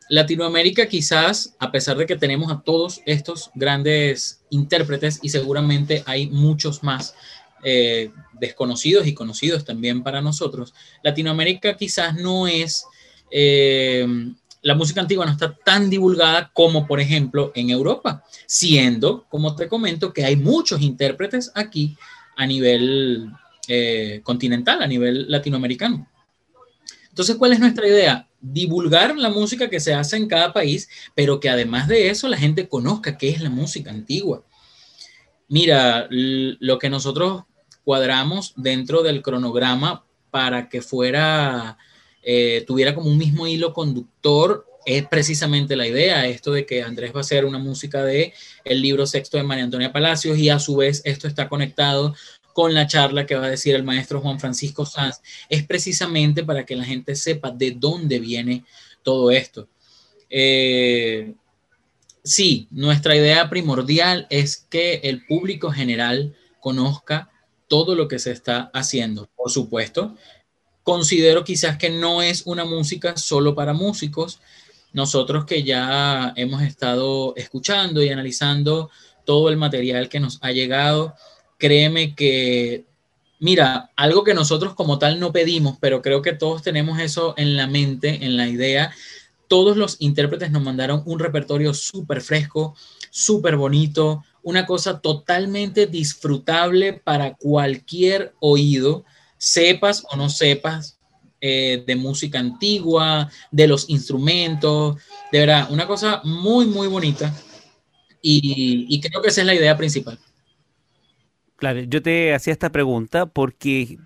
[0.09, 6.27] Latinoamérica quizás, a pesar de que tenemos a todos estos grandes intérpretes y seguramente hay
[6.27, 7.13] muchos más
[7.63, 10.73] eh, desconocidos y conocidos también para nosotros,
[11.03, 12.85] Latinoamérica quizás no es
[13.31, 14.07] eh,
[14.61, 19.67] la música antigua no está tan divulgada como, por ejemplo, en Europa, siendo, como te
[19.67, 21.97] comento, que hay muchos intérpretes aquí
[22.35, 23.31] a nivel
[23.67, 26.07] eh, continental, a nivel latinoamericano.
[27.09, 28.27] Entonces, ¿cuál es nuestra idea?
[28.41, 32.37] Divulgar la música que se hace en cada país, pero que además de eso la
[32.37, 34.43] gente conozca qué es la música antigua.
[35.47, 37.43] Mira, lo que nosotros
[37.83, 41.77] cuadramos dentro del cronograma para que fuera
[42.31, 47.11] eh, tuviera como un mismo hilo conductor es precisamente la idea, esto de que Andrés
[47.11, 50.59] va a hacer una música de el libro sexto de María Antonia Palacios y a
[50.59, 52.13] su vez esto está conectado
[52.53, 56.67] con la charla que va a decir el maestro Juan Francisco Sanz, es precisamente para
[56.67, 58.63] que la gente sepa de dónde viene
[59.01, 59.67] todo esto.
[60.29, 61.33] Eh,
[62.23, 67.31] sí, nuestra idea primordial es que el público general conozca
[67.67, 69.27] todo lo que se está haciendo.
[69.35, 70.15] Por supuesto,
[70.89, 74.39] considero quizás que no es una música solo para músicos.
[74.91, 78.89] Nosotros que ya hemos estado escuchando y analizando
[79.23, 81.13] todo el material que nos ha llegado,
[81.59, 82.85] créeme que,
[83.39, 87.55] mira, algo que nosotros como tal no pedimos, pero creo que todos tenemos eso en
[87.55, 88.91] la mente, en la idea.
[89.47, 92.75] Todos los intérpretes nos mandaron un repertorio súper fresco,
[93.11, 99.05] súper bonito, una cosa totalmente disfrutable para cualquier oído,
[99.39, 100.99] sepas o no sepas
[101.41, 104.97] eh, de música antigua, de los instrumentos,
[105.31, 107.33] de verdad, una cosa muy, muy bonita.
[108.21, 110.19] Y, creo que esa es la idea principal.
[111.55, 113.97] Claro, yo te hacía esta pregunta porque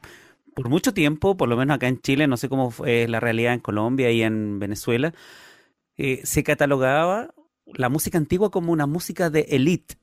[0.54, 3.54] por mucho tiempo, por lo menos acá en Chile, no sé cómo fue la realidad
[3.54, 5.14] en Colombia y en Venezuela,
[5.98, 7.34] eh, se catalogaba
[7.66, 9.96] la música antigua como una música de elite,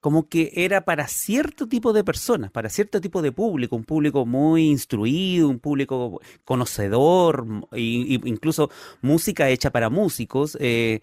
[0.00, 4.26] como que era para cierto tipo de personas, para cierto tipo de público, un público
[4.26, 8.70] muy instruido, un público conocedor, e incluso
[9.02, 10.56] música hecha para músicos.
[10.60, 11.00] Eh,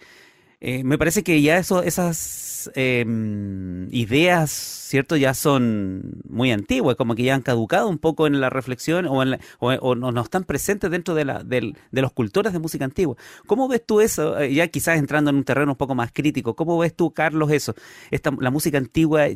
[0.62, 5.16] eh, me parece que ya eso, esas em, ideas, ¿cierto?
[5.16, 9.95] Ya son muy antiguas, como que ya han caducado un poco en la reflexión o,
[9.95, 13.16] no están presentes dentro de, la, de, los cultores de música antigua.
[13.47, 14.39] ¿Cómo ves tú eso?
[14.39, 17.51] Eh, ya quizás entrando en un terreno un poco más crítico, ¿cómo ves tú, Carlos,
[17.51, 17.76] eso?
[18.11, 19.28] Esta, ¿La música antigua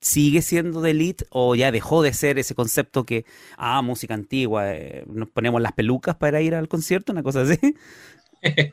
[0.00, 3.24] sigue siendo de elite o ya dejó de ser ese concepto que,
[3.56, 7.58] ah, música antigua, eh, nos ponemos las pelucas para ir al concierto, una cosa así?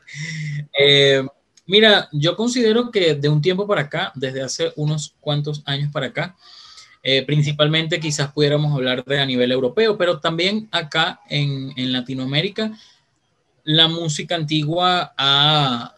[0.78, 1.22] eh,
[1.70, 6.06] Mira, yo considero que de un tiempo para acá, desde hace unos cuantos años para
[6.06, 6.36] acá,
[7.00, 12.76] eh, principalmente quizás pudiéramos hablar de a nivel europeo, pero también acá en, Latinoamérica,
[13.62, 15.14] la música antigua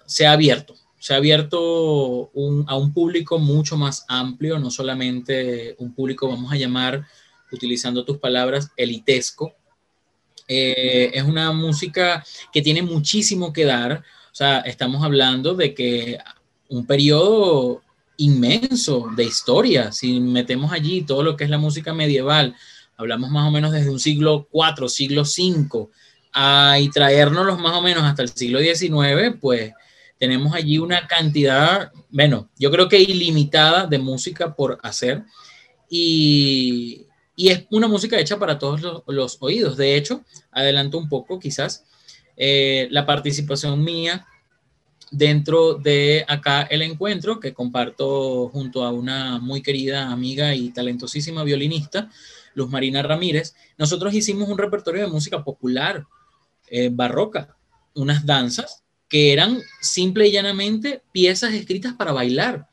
[0.05, 2.31] se ha abierto, se ha abierto
[2.67, 7.07] a un público mucho más amplio, no solamente un público, vamos a llamar,
[7.51, 9.55] utilizando tus palabras, elitesco.
[10.47, 16.19] Eh, es una música que tiene muchísimo que dar o sea, estamos hablando de que
[16.71, 17.83] un periodo
[18.17, 22.57] inmenso de historia, si metemos allí todo lo que es la música medieval,
[22.97, 25.89] hablamos más o menos desde un siglo IV, siglo V,
[26.81, 29.75] y traernos más o menos hasta el siglo XIX, pues
[30.19, 35.25] tenemos allí una cantidad, bueno, yo creo que ilimitada de música por hacer
[35.91, 37.07] y,
[37.37, 39.77] y es una música hecha para todos los oídos.
[39.77, 40.23] De hecho,
[40.53, 41.85] adelanto un poco quizás,
[42.37, 44.27] eh, la participación mía
[45.11, 51.45] dentro de acá el encuentro que comparto junto a una muy querida amiga y talentosísima
[51.45, 52.11] violinista,
[52.55, 53.55] Luz Marina Ramírez.
[53.79, 56.07] Nosotros hicimos un repertorio de música popular,
[56.69, 57.57] eh, barroca,
[57.95, 62.69] unas danzas que eran simple y llanamente piezas escritas para bailar.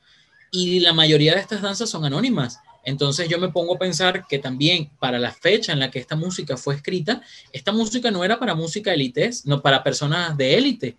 [0.51, 2.60] Y la mayoría de estas danzas son anónimas.
[2.84, 6.15] Entonces yo me pongo a pensar que también para la fecha en la que esta
[6.15, 7.21] música fue escrita,
[7.51, 10.97] esta música no era para música élites, no para personas de élite.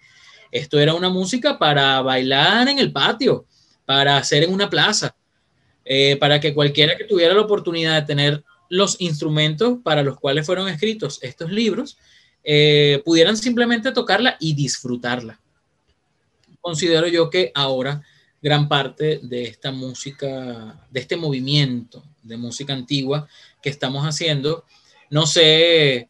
[0.50, 3.46] Esto era una música para bailar en el patio,
[3.86, 5.14] para hacer en una plaza,
[5.84, 10.46] eh, para que cualquiera que tuviera la oportunidad de tener los instrumentos para los cuales
[10.46, 11.98] fueron escritos estos libros,
[12.44, 15.40] eh, pudieran simplemente tocarla y disfrutarla.
[16.60, 18.02] Considero yo que ahora
[18.42, 23.28] gran parte de esta música, de este movimiento de música antigua
[23.62, 24.64] que estamos haciendo.
[25.10, 26.08] No sé,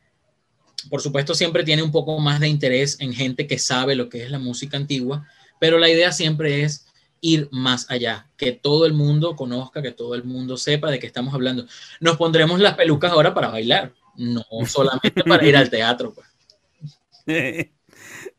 [0.88, 4.22] por supuesto siempre tiene un poco más de interés en gente que sabe lo que
[4.22, 5.26] es la música antigua,
[5.58, 6.86] pero la idea siempre es
[7.20, 11.06] ir más allá, que todo el mundo conozca, que todo el mundo sepa de qué
[11.06, 11.66] estamos hablando.
[12.00, 16.14] Nos pondremos las pelucas ahora para bailar, no solamente para ir al teatro.
[16.14, 16.28] Pues.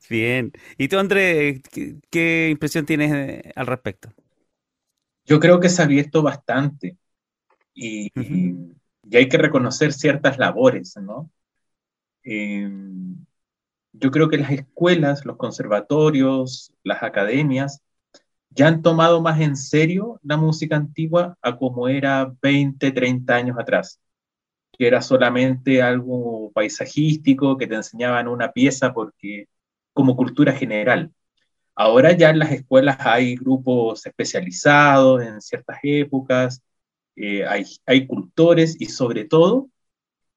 [0.09, 0.51] Bien.
[0.77, 1.61] ¿Y tú, André,
[2.09, 4.09] qué, impresión tienes eh, al respecto?
[5.25, 6.97] Yo creo que se ha abierto bastante
[7.73, 8.11] y,
[9.13, 11.29] hay que reconocer ciertas labores, ¿no?
[12.23, 13.25] Em,
[13.93, 17.81] yo creo que las escuelas, los conservatorios, las academias,
[18.49, 23.57] ya han tomado más en serio la música antigua a como era 20, 30 años
[23.59, 23.99] atrás,
[24.71, 29.47] que era solamente algo paisajístico, que te enseñaban una pieza porque
[29.93, 31.11] como cultura general.
[31.75, 36.61] Ahora ya en las escuelas hay grupos especializados en ciertas épocas,
[37.15, 39.69] eh, hay, cultores y sobre todo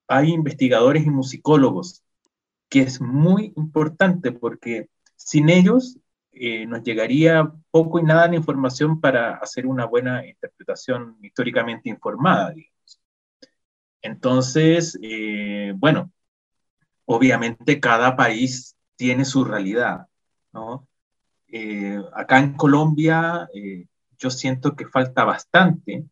[0.09, 2.03] hay investigadores y musicólogos,
[2.69, 5.99] que es muy importante porque sin ellos
[6.33, 12.55] eh, nos llegaría poco y nada de información para hacer una buena interpretación históricamente informada.
[14.03, 16.13] Entonces, eh, bueno,
[17.07, 20.07] obviamente cada país tiene su realidad,
[20.53, 20.87] ¿no?
[21.49, 23.87] Eh, acá en Colombia eh,
[24.19, 26.05] yo siento que falta bastante,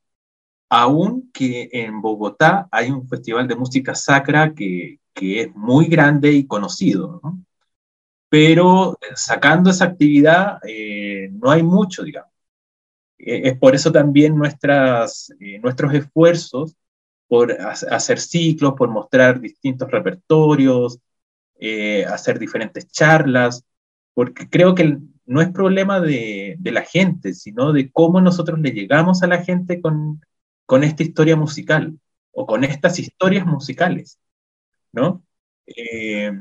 [0.68, 6.32] aun que en Bogotá hay un festival de música sacra que, que es muy grande
[6.32, 7.20] y conocido,
[8.28, 12.30] pero sacando esa actividad eh, no hay mucho, digamos.
[13.18, 16.76] Eh, es por eso también nuestras, nuestros esfuerzos
[17.28, 20.98] por hacer ciclos, por mostrar distintos repertorios,
[22.08, 23.64] hacer diferentes charlas,
[24.14, 29.22] porque creo que no es problema de, la gente, sino de cómo nosotros le llegamos
[29.22, 30.20] a la gente con,
[30.66, 31.98] con esta historia musical
[32.32, 34.18] o con estas historias musicales,
[34.92, 35.24] ¿no?
[35.66, 36.32] Eh,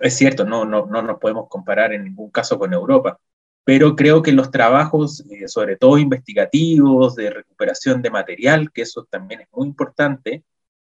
[0.00, 3.18] es cierto, no, no, no nos podemos comparar en ningún caso con Europa,
[3.64, 9.06] pero creo que los trabajos, eh, sobre todo investigativos, de recuperación de material, que eso
[9.10, 10.44] también es muy importante,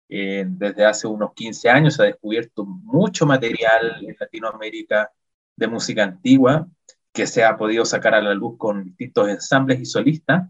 [0.08, 5.10] eh, desde hace unos 15 años se ha descubierto mucho material en Latinoamérica
[5.56, 6.66] de música antigua
[7.12, 10.48] que se ha podido sacar a la luz con distintos ensambles y solistas,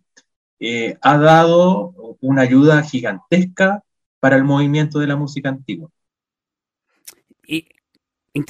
[0.61, 3.82] eh, ha dado una ayuda gigantesca
[4.20, 5.90] para el movimiento de la música antigua.
[7.46, 7.68] Y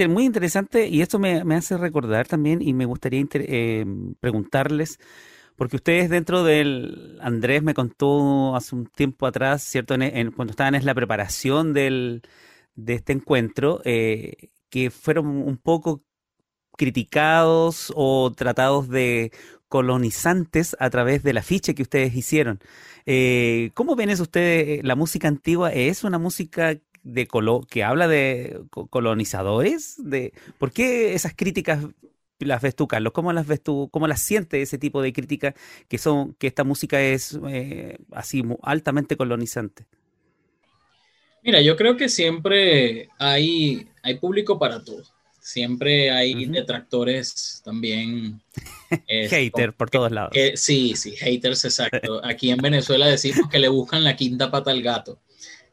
[0.08, 3.86] muy interesante, y esto me, hace recordar también, y me gustaría eh,
[4.20, 4.98] preguntarles,
[5.58, 9.96] porque ustedes dentro del, Andrés me contó hace un tiempo atrás, ¿cierto?
[10.36, 12.22] cuando estaban en la preparación del,
[12.76, 16.04] de este encuentro, eh, que fueron un poco
[16.76, 19.32] criticados o tratados de
[19.66, 22.60] colonizantes a través del afiche que ustedes hicieron.
[23.04, 24.84] Eh, ¿Cómo ven eso ustedes?
[24.84, 29.96] ¿La música antigua es una música de colo que habla de colonizadores?
[29.98, 31.80] De, ¿Por qué esas críticas
[32.40, 33.12] las ves tú, Carlos?
[33.12, 33.88] ¿Cómo las ves tú?
[33.90, 35.54] ¿Cómo las sientes ese tipo de críticas
[35.88, 39.86] que son que esta música es eh, así altamente colonizante?
[41.42, 45.02] Mira, yo creo que siempre hay, hay público para todo.
[45.40, 48.42] Siempre hay detractores también.
[49.30, 50.32] Haters por todos lados.
[50.56, 52.20] sí, sí, haters, exacto.
[52.22, 55.20] Aquí en Venezuela decimos que le buscan la quinta pata al gato.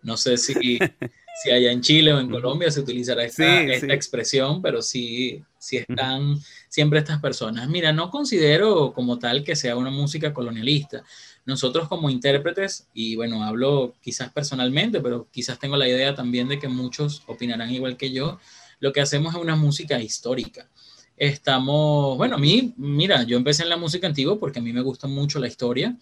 [0.02, 0.54] No sé si,
[1.44, 5.78] si allá en Chile o en Colombia se utilizará esta, esta expresión, pero sí, sí
[5.78, 6.38] están
[6.70, 7.68] siempre estas personas.
[7.70, 11.04] Mira, no considero como tal que sea una música colonialista.
[11.46, 16.60] Nosotros como intérpretes, y bueno, hablo quizás personalmente, pero quizás tengo la idea también de
[16.60, 18.40] que muchos opinarán igual que yo,
[18.80, 20.70] lo que hacemos es una música histórica.
[21.18, 24.82] Estamos, bueno, a mí, mira, yo empecé en la música antigua porque a mí me
[24.82, 25.96] gusta mucho la historia.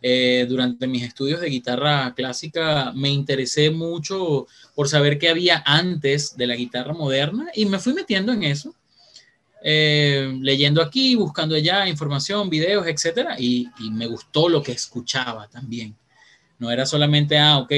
[0.00, 4.46] Eh, durante mis estudios de guitarra clásica me interesé mucho
[4.76, 8.74] por saber qué había antes de la guitarra moderna y me fui metiendo en eso,
[9.62, 15.96] eh, leyendo aquí, buscando allá información, videos, etcétera, y, me gustó lo que escuchaba también.
[16.58, 17.72] No era solamente, ah, ok,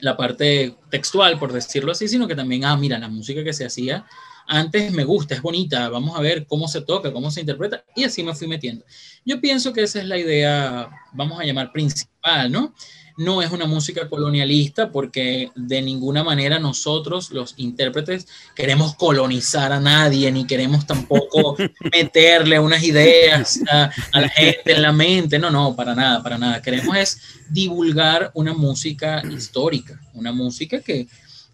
[0.00, 3.64] la parte textual, por decirlo así, sino que también, ah, mira, la música que se
[3.64, 4.06] hacía
[4.48, 8.04] antes me gusta, es bonita, vamos a ver cómo se toca, cómo se interpreta, y
[8.04, 8.84] así me fui metiendo.
[9.24, 12.72] Yo pienso que esa es la idea, vamos a llamar principal, ¿no?
[13.16, 19.80] No es una música colonialista porque de ninguna manera nosotros, los intérpretes, queremos colonizar a
[19.80, 21.56] nadie, ni queremos tampoco
[21.92, 25.38] meterle unas ideas a, la gente en la mente.
[25.38, 26.60] No, no, para nada, para nada.
[26.60, 31.06] Queremos es divulgar una música histórica, una música que,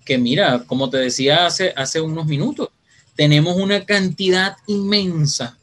[0.04, 2.70] que mira, como te decía hace, hace unos minutos,
[3.14, 5.56] tenemos una cantidad inmensa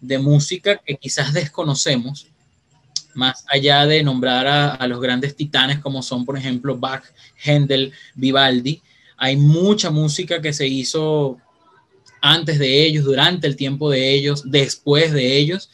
[0.00, 2.28] de música que quizás desconocemos
[3.18, 7.02] más allá de nombrar a, los grandes titanes como son, por ejemplo, Bach,
[7.42, 8.80] Händel, Vivaldi,
[9.16, 11.36] hay mucha música que se hizo
[12.22, 15.68] antes de ellos, durante el tiempo de ellos, después de ellos.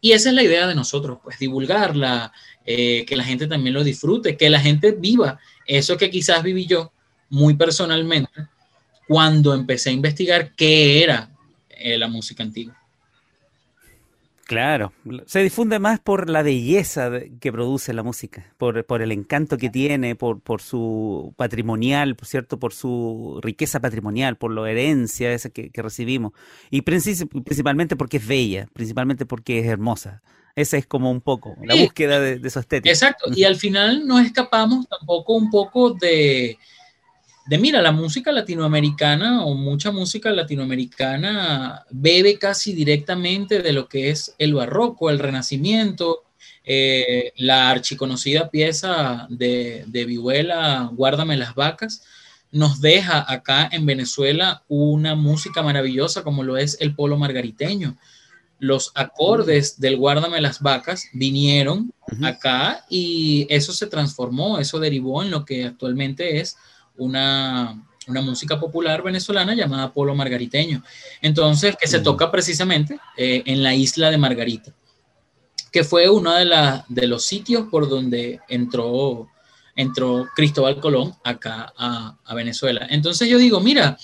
[0.00, 2.32] Y esa es la idea de nosotros, pues divulgarla,
[2.66, 6.66] eh, que la gente también lo disfrute, que la gente viva eso que quizás viví
[6.66, 6.92] yo
[7.30, 8.48] muy personalmente
[9.06, 11.30] cuando empecé a investigar qué era
[11.70, 12.77] eh, la música antigua.
[14.48, 14.94] Claro,
[15.26, 19.68] se difunde más por la belleza que produce la música, por, por el encanto que
[19.68, 25.50] tiene, por, por su patrimonial, por cierto, por su riqueza patrimonial, por la herencia esa
[25.50, 26.32] que, recibimos,
[26.70, 30.22] y principalmente porque es bella, principalmente porque es hermosa.
[30.56, 32.90] Esa es como un poco la búsqueda de, de su estética.
[32.90, 36.56] Exacto, y al final no escapamos tampoco un poco de,
[37.48, 44.10] de mira, la música latinoamericana o mucha música latinoamericana bebe casi directamente de lo que
[44.10, 46.24] es el barroco, el renacimiento,
[46.62, 52.02] eh, la archiconocida pieza de, de Vihuela, Guárdame las vacas,
[52.52, 57.96] nos deja acá en Venezuela una música maravillosa como lo es el polo margariteño.
[58.58, 65.30] Los acordes del Guárdame las vacas vinieron acá y eso se transformó, eso derivó en
[65.30, 66.58] lo que actualmente es
[66.98, 70.82] una, música popular venezolana llamada Polo Margariteño.
[71.20, 74.72] Entonces, que se toca precisamente eh, en la isla de Margarita,
[75.70, 76.46] que fue uno de,
[76.88, 79.28] de los sitios por donde entró,
[79.76, 82.86] entró Cristóbal Colón acá a, Venezuela.
[82.90, 83.98] Entonces yo digo, mira,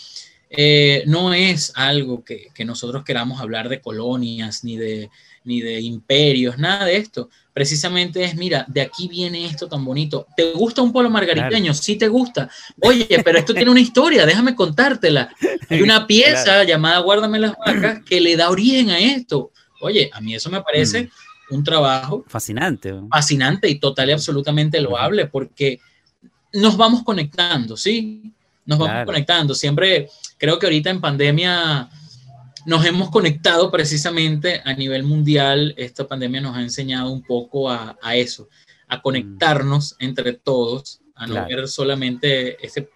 [0.50, 5.10] eh, no es algo que, nosotros queramos hablar de colonias ni de,
[5.44, 7.30] ni de imperios, nada de esto.
[7.54, 10.26] Precisamente es, mira, de aquí viene esto tan bonito.
[10.36, 11.72] ¿Te gusta un pueblo margariteño?
[11.72, 12.50] Sí te gusta.
[12.82, 15.32] Oye, pero esto tiene una historia, déjame contártela.
[15.70, 19.52] Hay una pieza llamada Guárdame las vacas que le da origen a esto.
[19.80, 21.04] Oye, a mí eso me parece...
[21.04, 21.10] Mm
[21.50, 22.92] un trabajo fascinante.
[23.10, 25.80] Fascinante y total y absolutamente loable porque
[26.52, 28.32] nos vamos conectando, ¿sí?
[28.64, 29.54] Nos vamos conectando.
[29.54, 31.88] Siempre creo que ahorita en pandemia
[32.66, 35.74] nos hemos conectado precisamente a nivel mundial.
[35.76, 38.48] Esta pandemia nos ha enseñado un poco a, eso,
[38.88, 42.90] a conectarnos entre todos, a no ver solamente ese,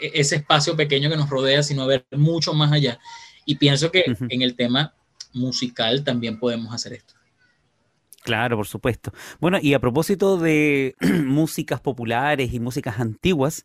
[0.00, 2.98] ese espacio pequeño que nos rodea, sino a ver mucho más allá.
[3.44, 4.94] Y pienso que en el tema
[5.32, 7.15] musical también podemos hacer esto.
[8.26, 9.12] Claro, por supuesto.
[9.40, 13.64] Bueno, y a propósito de músicas populares y músicas antiguas,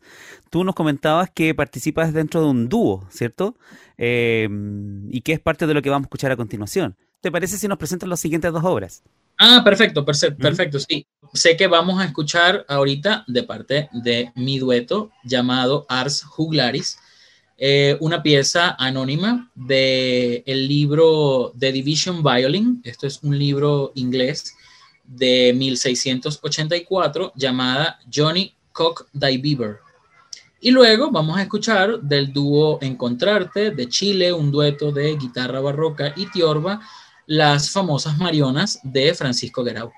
[0.50, 3.56] tú nos comentabas que participas dentro de un dúo, ¿cierto?
[3.98, 6.96] Em, y que es parte de lo que vamos a escuchar a continuación.
[7.20, 9.02] ¿Te parece si nos presentas las siguientes dos obras?
[9.36, 11.08] Ah, perfecto, perfecto, sí.
[11.32, 17.00] Sé que vamos a escuchar ahorita de parte de mi dueto llamado Ars Juglaris,
[17.64, 22.80] eh, una pieza anónima del el libro The Division Violin.
[22.82, 24.56] Esto es un libro inglés
[25.04, 29.78] de 1684 llamada Johnny Cock Die Beaver.
[30.60, 36.12] Y luego vamos a escuchar del dúo Encontrarte de Chile, un dueto de guitarra barroca
[36.16, 36.80] y tiorba,
[37.26, 39.92] las famosas Marionas de Francisco Guerau.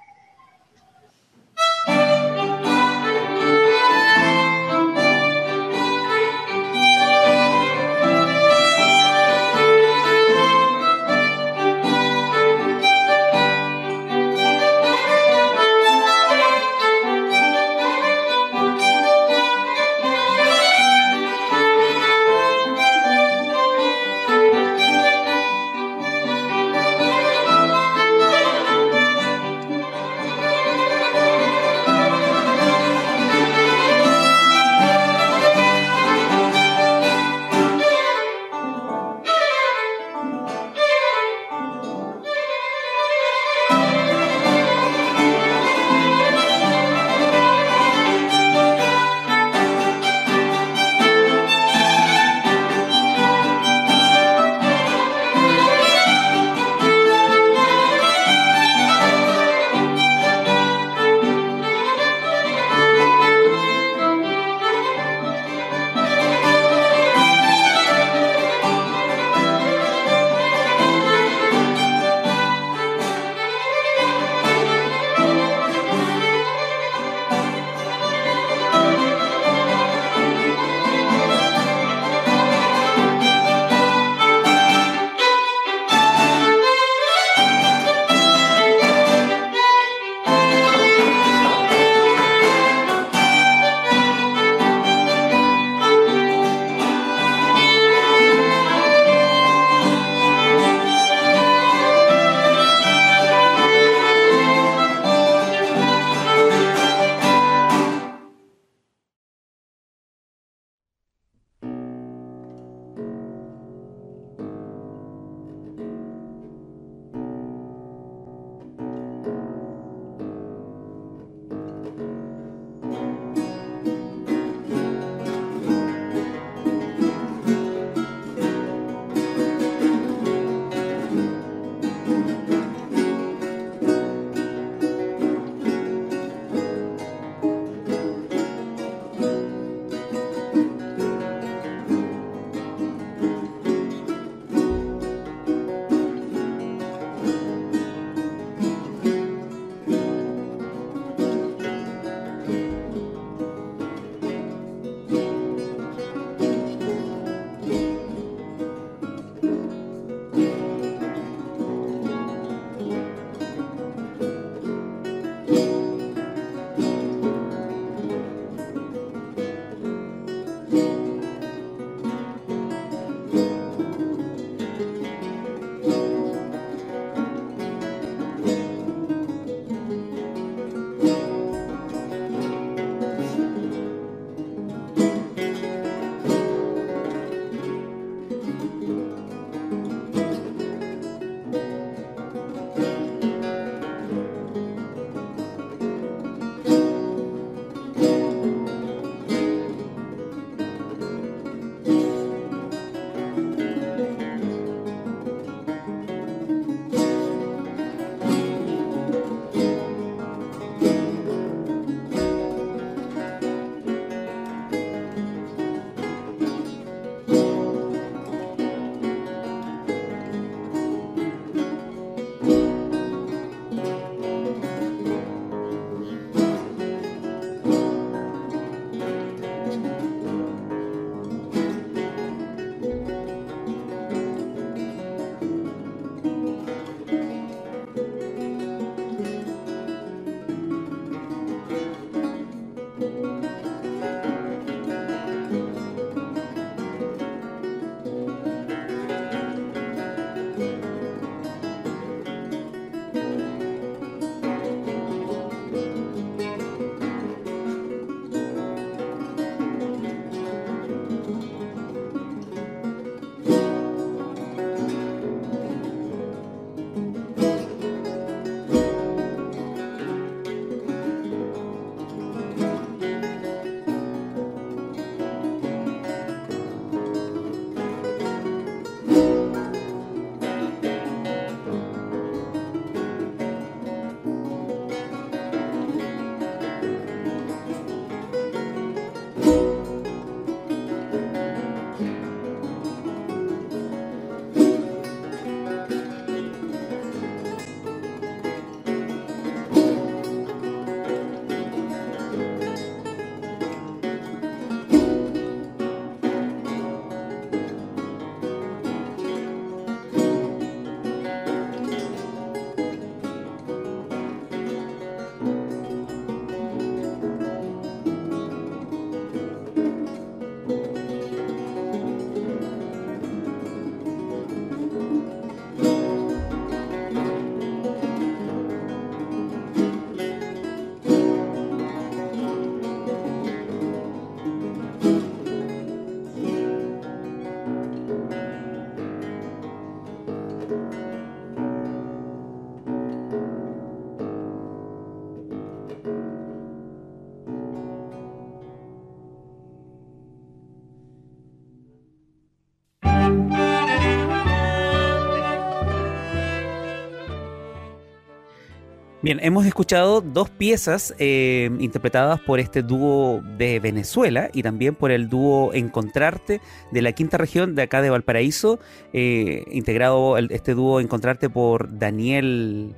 [359.25, 365.11] Bien, hemos escuchado dos piezas eh, interpretadas por este dúo de Venezuela y también por
[365.11, 366.61] el dúo Encontrarte
[366.93, 368.81] de la quinta región de acá de Valparaíso,
[369.14, 372.95] eh, integrado este dúo Encontrarte por Daniel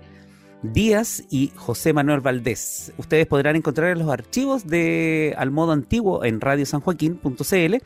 [0.64, 2.92] Díaz y José Manuel Valdés.
[2.98, 7.76] Ustedes podrán encontrar en los archivos de Al Modo Antiguo en radiosanjoaquín.cl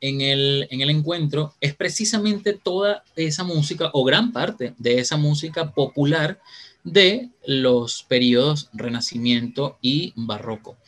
[0.00, 5.18] en el, en el encuentro, es precisamente toda esa música o gran parte de esa
[5.18, 6.40] música popular
[6.84, 10.78] de los periodos Renacimiento y Barroco.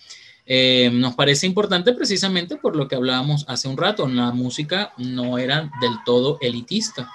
[0.47, 5.37] Eh, nos parece importante precisamente por lo que hablábamos hace un rato, la música no
[5.37, 7.11] era del todo elitista.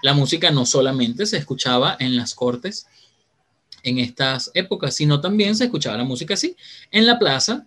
[0.00, 2.86] La música no solamente se escuchaba en las cortes,
[3.82, 6.56] en estas épocas, sino también se escuchaba la música así,
[6.90, 7.66] en la plaza,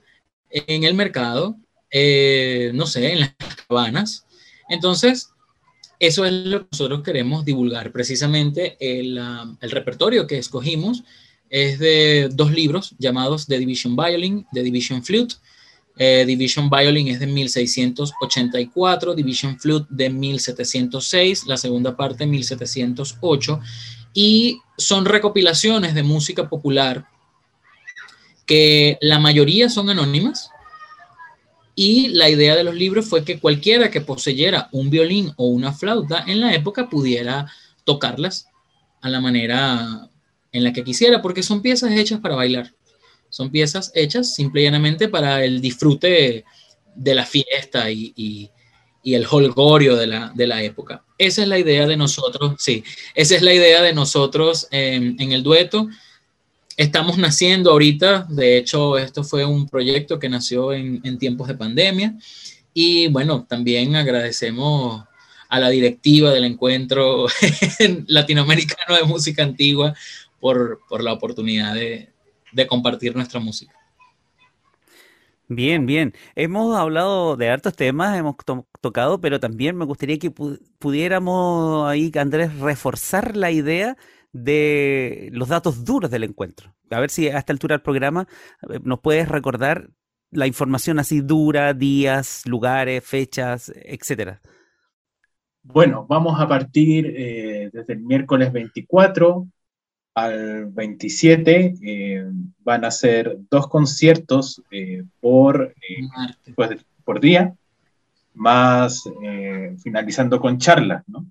[0.50, 1.58] en el mercado,
[1.92, 3.36] eh, no sé, en las
[3.68, 4.26] cabanas.
[4.70, 5.30] Entonces,
[6.00, 7.92] eso es lo que nosotros queremos divulgar.
[7.92, 9.18] Precisamente el,
[9.62, 11.04] el repertorio que escogimos
[11.50, 15.36] es de dos libros llamados The Division Violin, The Division Flute.
[15.98, 23.62] Eh, Division Violin es de 1684, Division Flute de 1706, la segunda parte 1708
[24.16, 27.06] y son recopilaciones de música popular
[28.48, 30.50] que la mayoría son anónimas
[31.76, 35.74] y la idea de los libros fue que cualquiera que poseyera un violín o una
[35.74, 37.52] flauta en la época pudiera
[37.84, 38.48] tocarlas
[39.02, 40.10] a la manera
[40.54, 42.74] en la que quisiera, porque son piezas hechas para bailar.
[43.30, 46.46] Son piezas hechas simple y llanamente para el disfrute
[46.96, 51.05] de la fiesta y, y el holgorio de la, de la época.
[51.18, 55.44] Esa es la idea de nosotros, sí, esa es la idea de nosotros en el
[55.44, 55.88] dueto.
[56.78, 61.56] Estamos naciendo ahorita, de hecho, esto fue un proyecto que nació en, en tiempos de
[61.56, 62.16] pandemia.
[62.74, 65.06] Y bueno, también agradecemos
[65.48, 67.28] a la directiva del encuentro
[68.08, 69.94] latinoamericano de música antigua
[70.42, 72.10] por, por la oportunidad de,
[72.52, 73.74] de compartir nuestra música.
[75.48, 76.14] Bien, bien.
[76.36, 78.36] Hemos hablado de hartos temas, hemos
[78.82, 83.96] tocado, pero también me gustaría que pudiéramos ahí, Andrés, reforzar la idea
[84.32, 86.74] de los datos duros del encuentro.
[86.90, 88.28] A ver si a esta altura del programa
[88.70, 89.90] eh, nos puedes recordar
[90.32, 94.42] la información así dura, días, lugares, fechas, etcétera.
[95.62, 99.48] Bueno, vamos a partir eh, desde el miércoles 24
[100.16, 102.26] al 27 eh,
[102.64, 107.54] van a ser dos conciertos eh, por, eh, pues, por día,
[108.34, 109.04] más
[109.82, 111.26] finalizando con charlas, ¿no?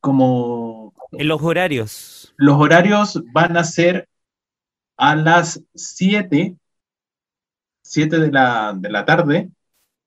[0.00, 0.94] como...
[1.10, 2.32] En los horarios.
[2.36, 4.08] Los horarios van a ser
[4.96, 6.54] a las 7,
[7.82, 9.50] 7 de la, de la tarde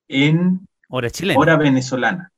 [0.08, 1.38] en hora, chilena.
[1.38, 2.32] hora venezolana.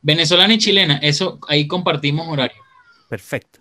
[0.00, 2.67] Venezolana y chilena, eso ahí compartimos horario.
[3.08, 3.60] Perfecto.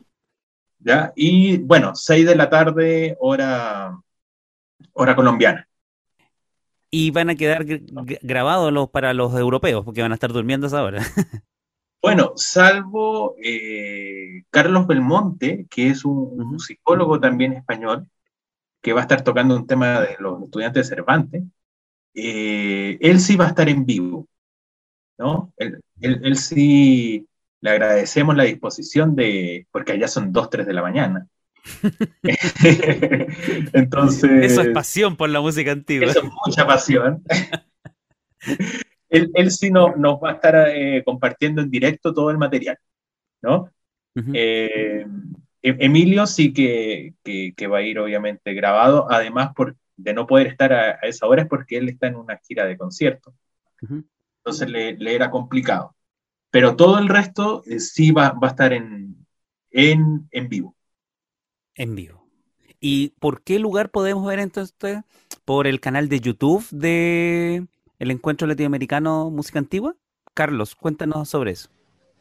[0.80, 1.12] ¿Ya?
[1.16, 3.98] Y bueno, 6 de la tarde, hora,
[4.94, 5.68] hora colombiana.
[6.90, 10.70] Y van a quedar grabados los, para los europeos, porque van a estar durmiendo a
[10.70, 11.02] esa hora.
[12.00, 18.08] Bueno, salvo eh, Carlos Belmonte, que es un, psicólogo también español,
[18.82, 21.44] que va a estar tocando un tema de los estudiantes de Cervantes,
[22.14, 24.28] eh, él sí va a estar en vivo,
[25.18, 25.54] ¿no?
[25.58, 27.28] Él, él sí
[27.62, 31.28] le agradecemos la disposición de, porque allá son 2, 3 de la mañana.
[33.74, 34.52] Entonces...
[34.52, 36.10] Eso es pasión por la música antigua.
[36.10, 37.24] Eso es mucha pasión.
[39.10, 42.78] él, sí no, nos va a estar eh, compartiendo en directo todo el material,
[43.42, 43.72] ¿no?
[44.34, 45.06] Eh,
[45.62, 50.48] e-, Emilio sí que, que, va a ir obviamente grabado, además por, de no poder
[50.48, 53.34] estar a, esa hora es porque él está en una gira de concierto.
[53.82, 55.96] entonces le, era complicado.
[56.50, 59.26] Pero todo el resto eh, sí va, va, a estar en,
[59.72, 60.76] en, en vivo.
[61.76, 62.28] En vivo.
[62.80, 65.04] ¿Y por qué lugar podemos ver entonces?
[65.46, 67.66] ¿Por el canal de YouTube de
[68.00, 69.96] el Encuentro Latinoamericano Música Antigua?
[70.34, 71.70] Carlos, cuéntanos sobre eso.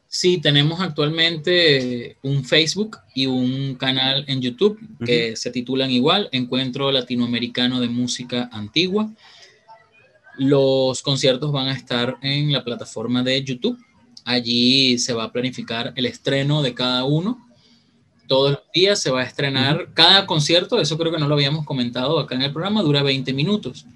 [0.08, 6.92] Sí, tenemos actualmente un Facebook y un canal en YouTube que se titulan igual, Encuentro
[6.92, 9.10] Latinoamericano de Música Antigua.
[10.38, 13.78] Los conciertos van a estar en la plataforma de YouTube.
[14.26, 17.46] Allí se va a planificar el estreno de cada uno.
[18.26, 21.64] Todos los días se va a estrenar cada concierto, eso creo que no lo habíamos
[21.64, 23.86] comentado acá en el programa, dura 20 minutos.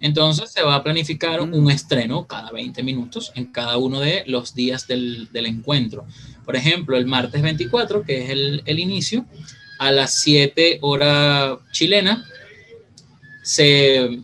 [0.00, 4.56] Entonces se va a planificar un estreno cada 20 minutos en cada uno de los
[4.56, 6.04] días del, encuentro.
[6.44, 9.24] Por ejemplo, el martes 24, que es el, inicio,
[9.78, 12.26] a las 7 hora chilena,
[13.44, 14.20] se,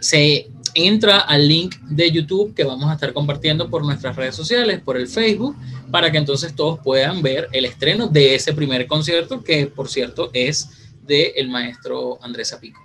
[0.00, 0.50] se
[0.86, 4.96] entra al link de YouTube que vamos a estar compartiendo por nuestras redes sociales, por
[4.96, 5.56] el Facebook,
[5.90, 10.30] para que entonces todos puedan ver el estreno de ese primer concierto, que por cierto
[10.32, 10.70] es
[11.02, 12.80] del el maestro Andrés Apico.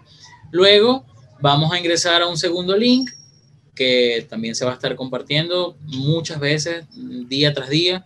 [0.51, 1.05] Luego
[1.41, 3.09] vamos a ingresar a un segundo link
[3.76, 8.05] que también se va a estar compartiendo muchas veces, día tras día,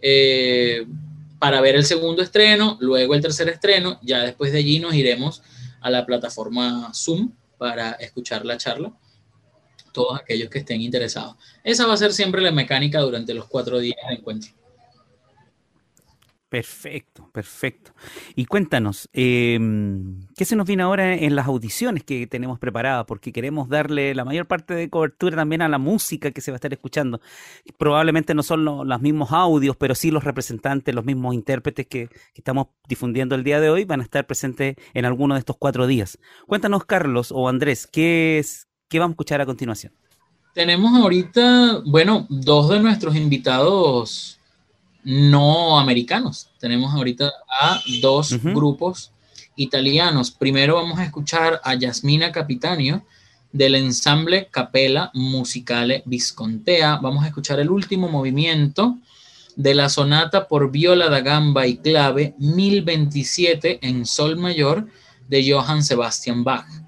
[0.00, 0.86] eh,
[1.38, 5.42] para ver el segundo estreno, luego el tercer estreno, ya después de allí nos iremos
[5.80, 8.92] a la plataforma Zoom para escuchar la charla
[9.94, 11.36] todos aquellos que estén interesados.
[11.62, 14.52] Esa va a ser siempre la mecánica durante los cuatro días de encuentro.
[16.54, 17.92] Perfecto, perfecto.
[18.36, 23.06] Y cuéntanos, em, ¿qué se nos viene ahora en las audiciones que tenemos preparadas?
[23.06, 26.54] Porque queremos darle la mayor parte de cobertura también a la música que se va
[26.54, 27.20] a estar escuchando.
[27.76, 32.20] Probablemente no son los, mismos audios, pero sí los representantes, los mismos intérpretes que, que,
[32.36, 35.88] estamos difundiendo el día de hoy van a estar presentes en alguno de estos cuatro
[35.88, 36.20] días.
[36.46, 39.92] Cuéntanos, Carlos o Andrés, ¿qué, es, ¿Qué vamos a escuchar a continuación?
[40.54, 44.38] Tenemos ahorita, bueno, dos de nuestros invitados
[45.02, 46.48] no americanos.
[46.60, 49.10] Tenemos ahorita a dos grupos
[49.56, 50.30] italianos.
[50.30, 53.04] Primero vamos a escuchar a Yasmina Capitanio
[53.50, 56.98] del ensamble Capella Musicale Viscontea.
[57.02, 58.98] Vamos a escuchar el último movimiento
[59.56, 64.86] de la sonata por viola da gamba y clave 1027 en sol mayor
[65.28, 66.83] de Johann Sebastian Bach.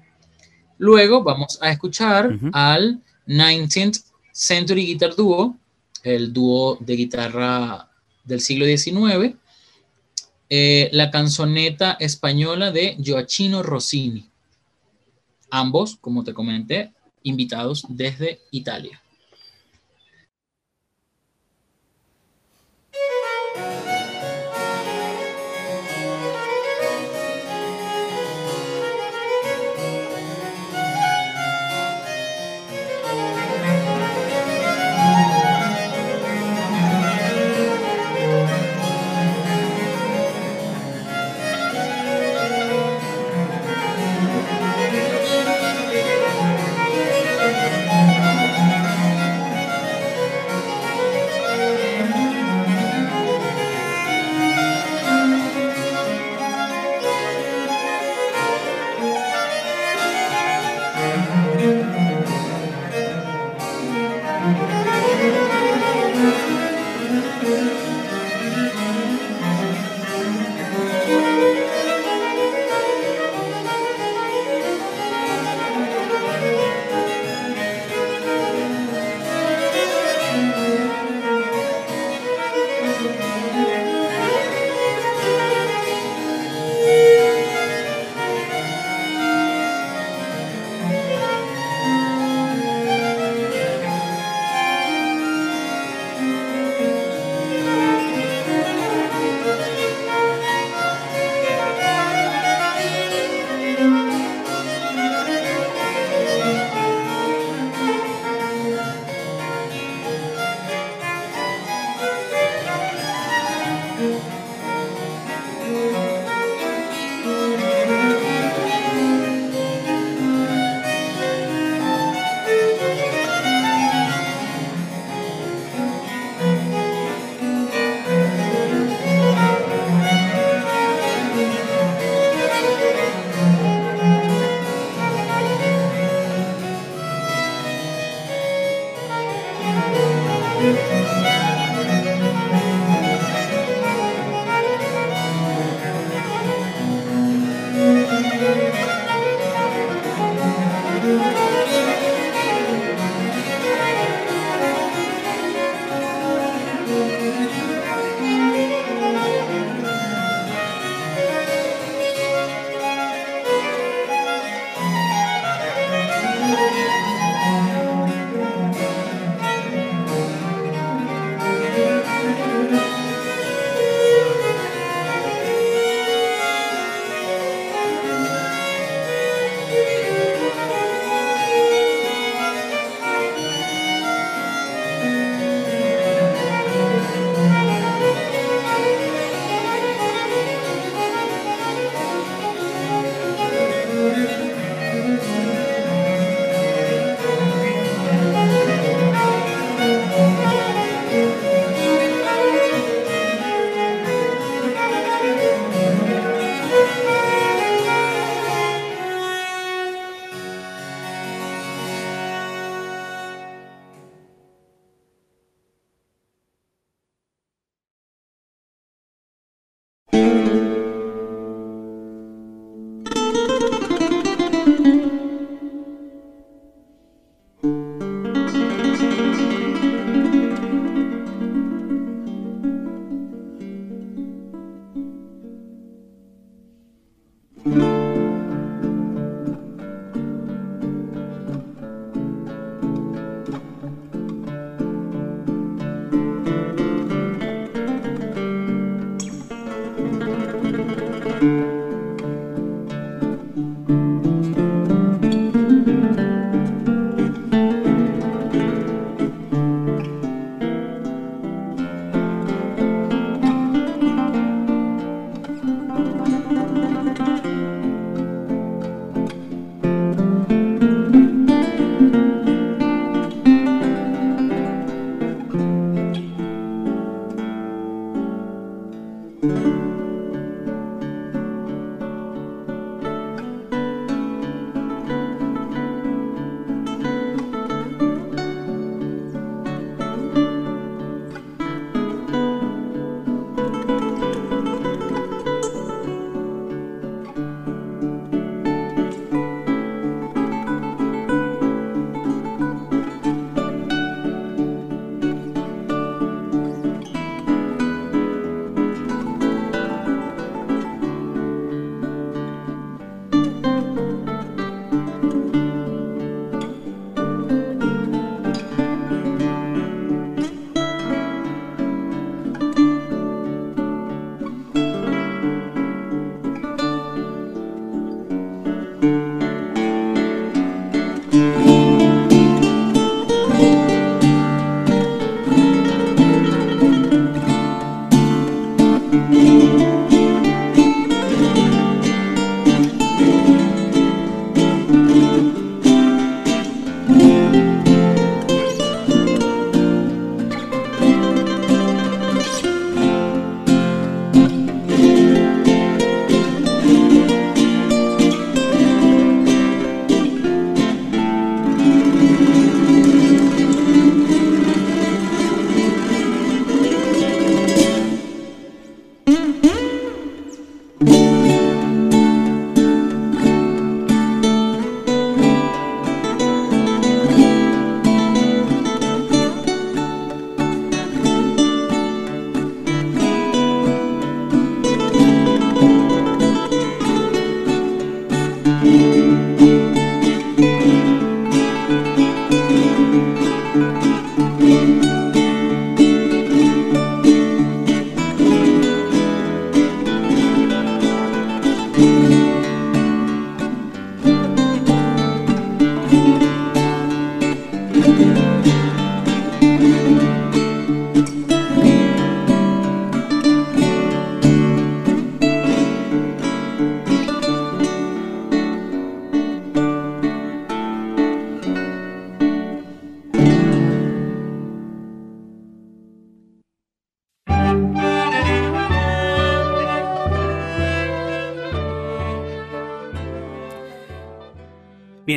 [0.77, 5.57] Luego vamos a escuchar al 19th Century Guitar Duo,
[6.03, 7.89] el dúo de guitarra
[8.23, 9.35] del siglo XIX,
[10.49, 14.29] eh, la canzoneta española de Gioacchino Rossini.
[15.49, 16.91] Ambos, como te comenté,
[17.23, 19.01] invitados desde Italia.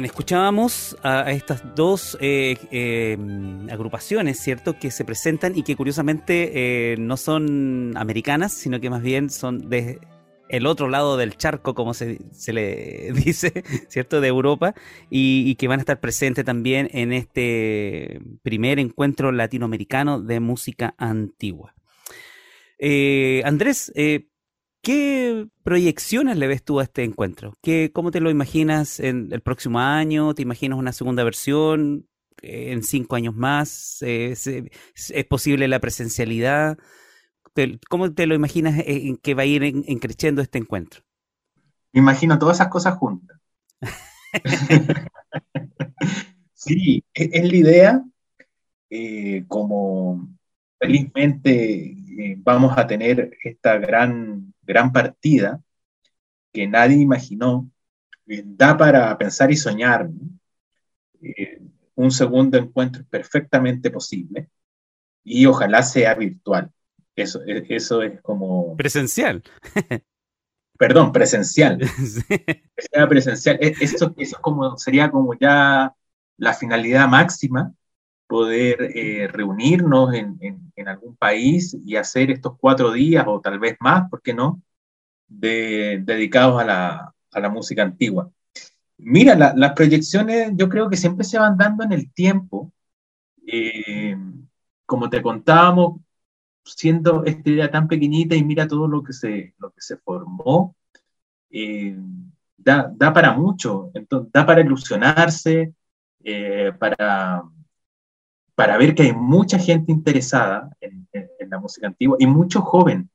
[0.04, 3.16] Escuchábamos a, estas dos eh, eh,
[3.70, 9.02] agrupaciones, ¿cierto?, que se presentan y que curiosamente eh, no son americanas, sino que más
[9.02, 9.98] bien son de
[10.48, 12.18] el otro lado del charco, como se,
[12.48, 14.74] le dice, ¿cierto?, de Europa,
[15.08, 21.74] y, que van a estar presentes también en este primer encuentro latinoamericano de música antigua.
[23.44, 23.92] Andrés,
[24.82, 27.54] ¿Qué proyecciones le ves tú a este encuentro?
[27.62, 30.34] ¿Qué, ¿Cómo te lo imaginas en el próximo año?
[30.34, 32.08] ¿Te imaginas una segunda versión
[32.40, 33.98] eh, en cinco años más?
[34.00, 36.78] Eh, ¿Es, posible la presencialidad?
[37.90, 41.02] ¿Cómo te lo imaginas eh, en que va a ir creciendo este encuentro?
[41.92, 43.38] Me imagino todas esas cosas juntas.
[46.54, 48.04] sí, es, la idea.
[49.48, 50.26] como
[50.78, 51.96] felizmente
[52.38, 55.60] vamos a tener esta gran gran partida
[56.52, 57.70] que nadie imaginó,
[58.26, 60.08] eh, da para pensar y soñar.
[61.22, 61.60] Eh,
[61.94, 64.48] un segundo encuentro es perfectamente posible
[65.22, 66.70] y ojalá sea virtual.
[67.14, 68.76] Eso, e, eso es como...
[68.76, 69.42] Presencial.
[70.78, 71.78] Perdón, presencial.
[72.78, 73.58] Sea presencial.
[73.60, 75.94] E, eso, eso como, sería como ya
[76.38, 77.74] la finalidad máxima,
[78.30, 80.38] poder eh, reunirnos en,
[80.76, 84.62] en, algún país y hacer estos cuatro días o tal vez más, ¿por qué no?
[85.26, 88.30] De, dedicados a la, a la, música antigua.
[88.98, 92.72] Mira, las proyecciones yo creo que siempre se van dando en el tiempo.
[93.46, 94.16] Eh,
[94.86, 96.00] como te contábamos,
[96.64, 100.76] siendo esta idea tan pequeñita y mira todo lo que se, lo que se formó,
[101.50, 101.96] eh,
[102.56, 105.74] da, da, para mucho, entonces, da para ilusionarse,
[106.78, 107.44] para
[108.60, 111.08] para ver que hay mucha gente interesada en,
[111.48, 113.08] la música antigua y mucho joven,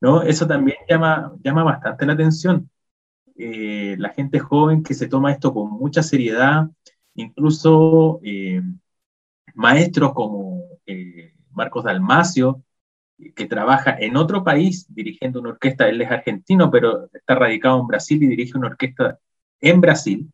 [0.00, 0.22] ¿no?
[0.22, 2.68] Eso también llama, llama bastante la atención.
[3.36, 6.68] Eh, la gente joven que se toma esto con mucha seriedad,
[7.14, 8.62] incluso eh,
[9.54, 12.64] maestros como eh, Marcos Dalmacio,
[13.36, 17.86] que trabaja en otro país dirigiendo una orquesta, él es argentino, pero está radicado en
[17.86, 19.20] Brasil y dirige una orquesta
[19.60, 20.32] en Brasil,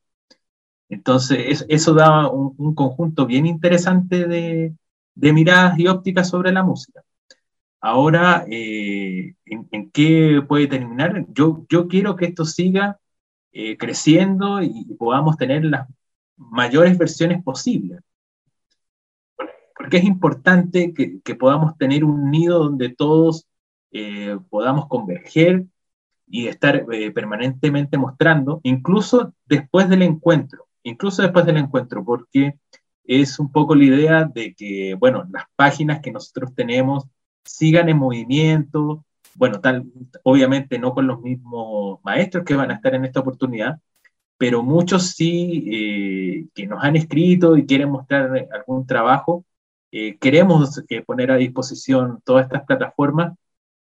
[0.90, 4.74] entonces, eso da un, conjunto bien interesante de,
[5.14, 7.02] miradas y ópticas sobre la música.
[7.80, 11.26] Ahora, eh, ¿en, qué puede terminar?
[11.32, 12.98] Yo, quiero que esto siga
[13.52, 15.88] eh, creciendo y podamos tener las
[16.36, 18.00] mayores versiones posibles.
[19.76, 23.46] Porque es importante que, podamos tener un nido donde todos
[23.92, 25.66] eh, podamos converger
[26.26, 26.84] y estar
[27.14, 32.55] permanentemente mostrando, incluso después del encuentro incluso después del encuentro, porque
[33.05, 37.05] es un poco la idea de que, bueno, las páginas que nosotros tenemos
[37.44, 39.05] sigan en movimiento,
[39.35, 39.86] bueno, tal,
[40.23, 43.81] obviamente no con los mismos maestros que van a estar en esta oportunidad,
[44.39, 49.44] pero muchos sí eh, que nos han escrito y quieren mostrar algún trabajo,
[49.93, 53.35] eh, queremos eh, poner a disposición todas estas plataformas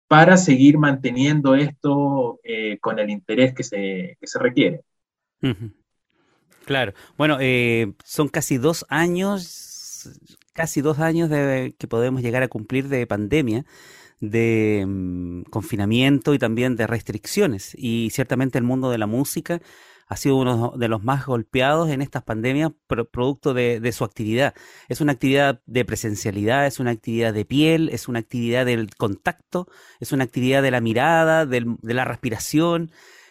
[0.09, 2.41] para seguir manteniendo esto
[2.81, 4.83] con el interés que se, se requiere.
[6.69, 6.93] Claro.
[7.17, 10.21] Bueno, eh, son casi dos años,
[10.53, 13.65] casi dos años de, que podemos llegar a cumplir de pandemia,
[14.21, 17.75] de mm, confinamiento y también de restricciones.
[17.75, 19.63] Y ciertamente el mundo de la música
[20.09, 24.53] ha sido uno de los más golpeados en estas pandemias producto de, su actividad.
[24.91, 29.69] Es una actividad de presencialidad, es una actividad de piel, es una actividad del contacto,
[30.01, 32.91] es una actividad de la mirada, de la respiración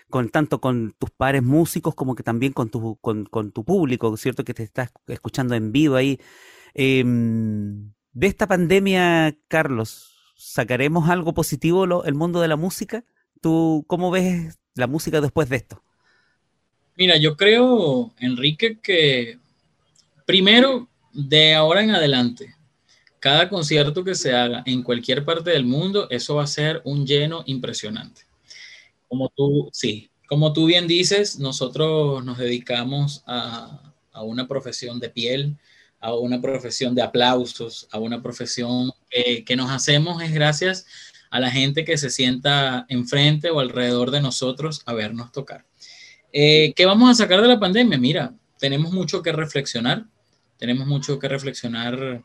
[0.10, 4.44] con tanto con tus pares músicos como que también con tu, con, tu público, ¿cierto?
[4.44, 6.20] Que te estás escuchando en vivo ahí.
[6.74, 13.04] Em, de esta pandemia, Carlos, ¿sacaremos algo positivo el mundo de la música?
[13.42, 15.84] ¿Tú cómo ves la música después de esto?
[16.96, 19.38] Mira, yo creo, Enrique, que
[20.26, 22.56] primero, de ahora en adelante,
[23.20, 27.06] cada concierto que se haga en cualquier parte del mundo, eso va a ser un
[27.06, 28.27] lleno impresionante
[29.08, 33.94] como tú, sí, como tú bien dices, nosotros nos dedicamos a,
[34.24, 35.58] una profesión de piel,
[36.00, 38.92] a una profesión de aplausos, a una profesión
[39.46, 40.88] que nos hacemos es gracias
[41.30, 45.66] a la gente que se sienta enfrente o alrededor de nosotros a vernos tocar.
[46.32, 47.98] Eh, ¿Qué vamos a sacar de la pandemia?
[47.98, 50.06] Mira, tenemos mucho que reflexionar,
[50.58, 52.24] tenemos mucho que reflexionar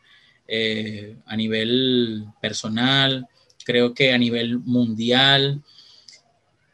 [0.48, 3.26] eh, a nivel personal,
[3.64, 5.62] creo que a nivel mundial.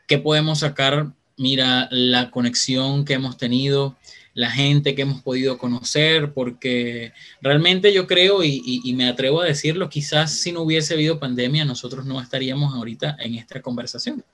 [0.09, 1.13] ¿Qué podemos sacar?
[1.37, 3.97] Mira, la conexión que hemos tenido,
[4.33, 7.13] la gente que hemos podido conocer, porque
[7.43, 12.07] realmente yo creo y, me atrevo a decirlo, quizás si no hubiese habido pandemia, nosotros
[12.07, 14.25] no estaríamos ahorita en esta conversación.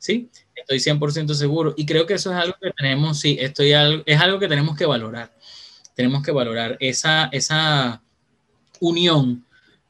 [0.00, 0.28] ¿Sí?
[0.56, 1.74] Estoy 100% seguro.
[1.76, 3.72] Y creo que eso es algo que tenemos, sí, estoy,
[4.06, 5.32] es algo que tenemos que valorar.
[5.94, 8.02] Tenemos que valorar esa, esa
[8.80, 9.44] unión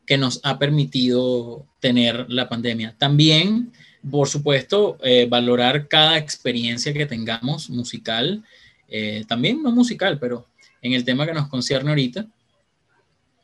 [0.04, 2.94] que nos ha permitido tener la pandemia.
[2.98, 3.72] También,
[4.09, 8.43] por supuesto, eh, valorar cada experiencia que tengamos musical,
[8.89, 10.47] eh, también no musical, pero
[10.81, 12.27] en el tema que nos concierne ahorita.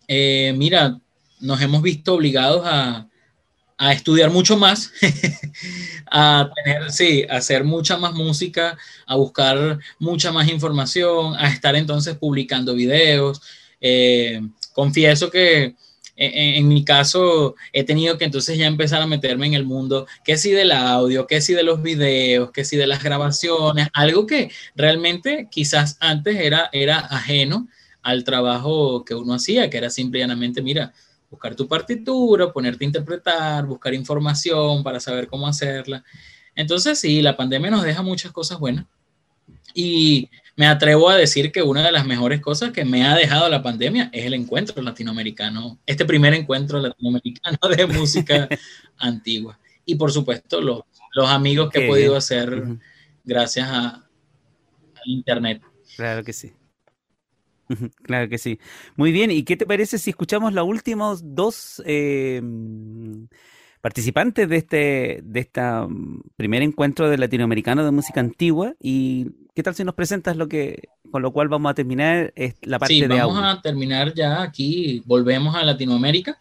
[0.09, 0.99] Eh, mira,
[1.41, 3.09] nos hemos visto obligados a,
[3.93, 4.91] estudiar mucho más,
[6.11, 11.77] a tener, sí, a hacer mucha más música, a buscar mucha más información, a estar
[11.77, 13.43] entonces publicando videos.
[14.73, 15.75] Confieso que
[16.17, 20.39] en, mi caso he tenido que entonces ya empezar a meterme en el mundo, que
[20.39, 24.51] si del audio, que si de los videos, que si de las grabaciones, algo que
[24.75, 27.69] realmente quizás antes era, era ajeno
[28.03, 30.93] al trabajo que uno hacía, que era simplemente, mira,
[31.31, 36.05] buscar tu partitura, ponerte a interpretar, buscar información para saber cómo hacerla.
[36.55, 38.87] Entonces, sí, la pandemia nos deja muchas cosas buenas.
[39.75, 43.49] Y me atrevo a decir que una de las mejores cosas que me ha dejado
[43.49, 48.49] la pandemia es el encuentro latinoamericano, este primer encuentro latinoamericano de música
[48.97, 49.59] antigua.
[49.85, 50.81] Y por supuesto, los,
[51.15, 52.65] los amigos que he podido hacer
[53.25, 54.03] gracias a,
[55.09, 55.63] Internet.
[55.95, 56.53] Claro que sí.
[58.03, 58.59] Claro que sí.
[58.97, 62.43] Muy bien, ¿y qué te parece si escuchamos los últimos dos eh,
[63.87, 68.75] participantes de este de esta mm, primer encuentro de latinoamericano de música antigua.
[68.81, 72.57] Y qué tal si nos presentas lo que con lo cual vamos a terminar es
[72.63, 76.37] la parte sí, vamos a terminar ya aquí volvemos a Latinoamérica.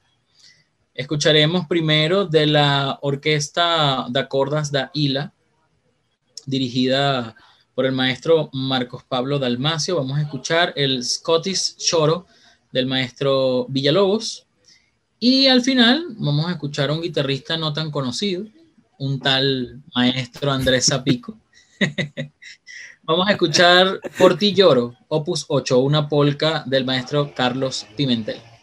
[0.96, 5.32] Escucharemos primero de la orquesta de Cordas da Ila
[6.48, 7.36] dirigida
[7.76, 9.98] por el maestro Marcos Pablo Dalmacio.
[9.98, 12.26] Vamos a escuchar el Scottish Choro
[12.72, 14.45] del maestro Villalobos
[15.20, 18.46] y al final vamos a escuchar a un guitarrista no tan conocido,
[18.98, 21.38] un tal maestro Andrés Zapico.
[23.04, 24.00] vamos a escuchar
[24.40, 28.55] Lloro, opus 8, una polca del maestro Carlos Pimentel.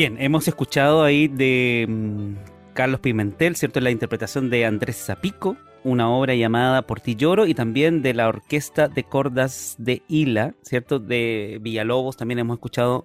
[0.00, 3.80] Bien, hemos escuchado ahí de mm, Carlos Pimentel, ¿cierto?
[3.80, 8.26] La interpretación de Andrés Zapico, una obra llamada Por ti lloro y también de la
[8.26, 11.00] Orquesta de Cordas de Hila, ¿cierto?
[11.00, 13.04] De Villalobos también hemos escuchado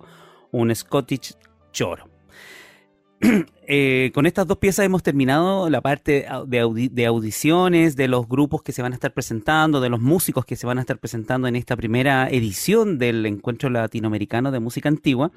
[0.52, 1.36] un Scottish
[1.74, 2.08] Choro.
[3.68, 8.72] Eh, con estas dos piezas hemos terminado la parte de, audiciones, de los grupos que
[8.72, 11.56] se van a estar presentando, de los músicos que se van a estar presentando en
[11.56, 15.32] esta primera edición del Encuentro Latinoamericano de Música Antigua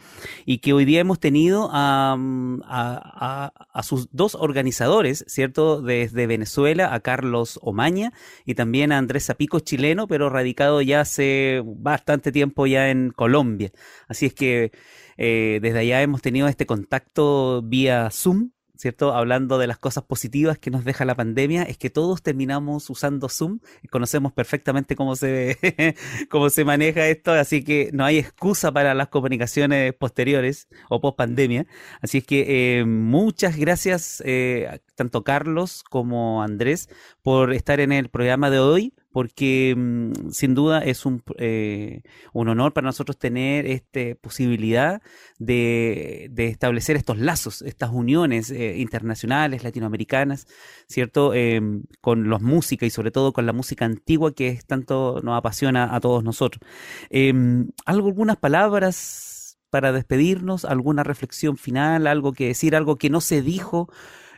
[0.45, 2.17] y que hoy día hemos tenido a,
[3.83, 5.81] sus dos organizadores, ¿cierto?
[5.81, 8.13] Desde Venezuela, a Carlos Omaña
[8.45, 13.73] y también a Andrés Zapico, chileno, pero radicado ya hace bastante tiempo ya en Colombia.
[14.07, 14.73] Así es que...
[15.19, 19.13] Eh, desde allá hemos tenido este contacto vía Zoom, ¿cierto?
[19.13, 23.29] Hablando de las cosas positivas que nos deja la pandemia, es que todos terminamos usando
[23.29, 23.59] Zoom
[23.91, 25.59] conocemos perfectamente cómo se,
[26.31, 31.17] cómo se maneja esto, así que no hay excusa para las comunicaciones posteriores o post
[31.17, 31.67] pandemia.
[32.01, 36.89] Así es que eh, muchas gracias, eh, tanto Carlos como Andrés,
[37.23, 42.47] por estar en el programa de hoy porque mm, sin duda es un, eh, un,
[42.47, 45.03] honor para nosotros tener esta posibilidad
[45.41, 50.47] de, establecer estos lazos, estas uniones eh, internacionales, latinoamericanas,
[50.87, 51.35] ¿cierto?
[51.35, 55.37] Em, con los música y sobre todo con la música antigua que es tanto nos
[55.37, 56.61] apasiona a todos nosotros.
[57.11, 60.65] Em, ¿Algo, algunas palabras para despedirnos?
[60.65, 62.07] ¿Alguna reflexión final?
[62.07, 62.77] ¿Algo que decir?
[62.77, 63.89] ¿Algo que no se dijo?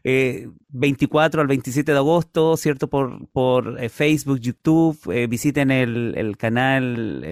[0.02, 2.88] 24 eh, al 27 de agosto, ¿cierto?
[2.88, 7.24] Por, por eh, Facebook, YouTube, eh, visiten el, el canal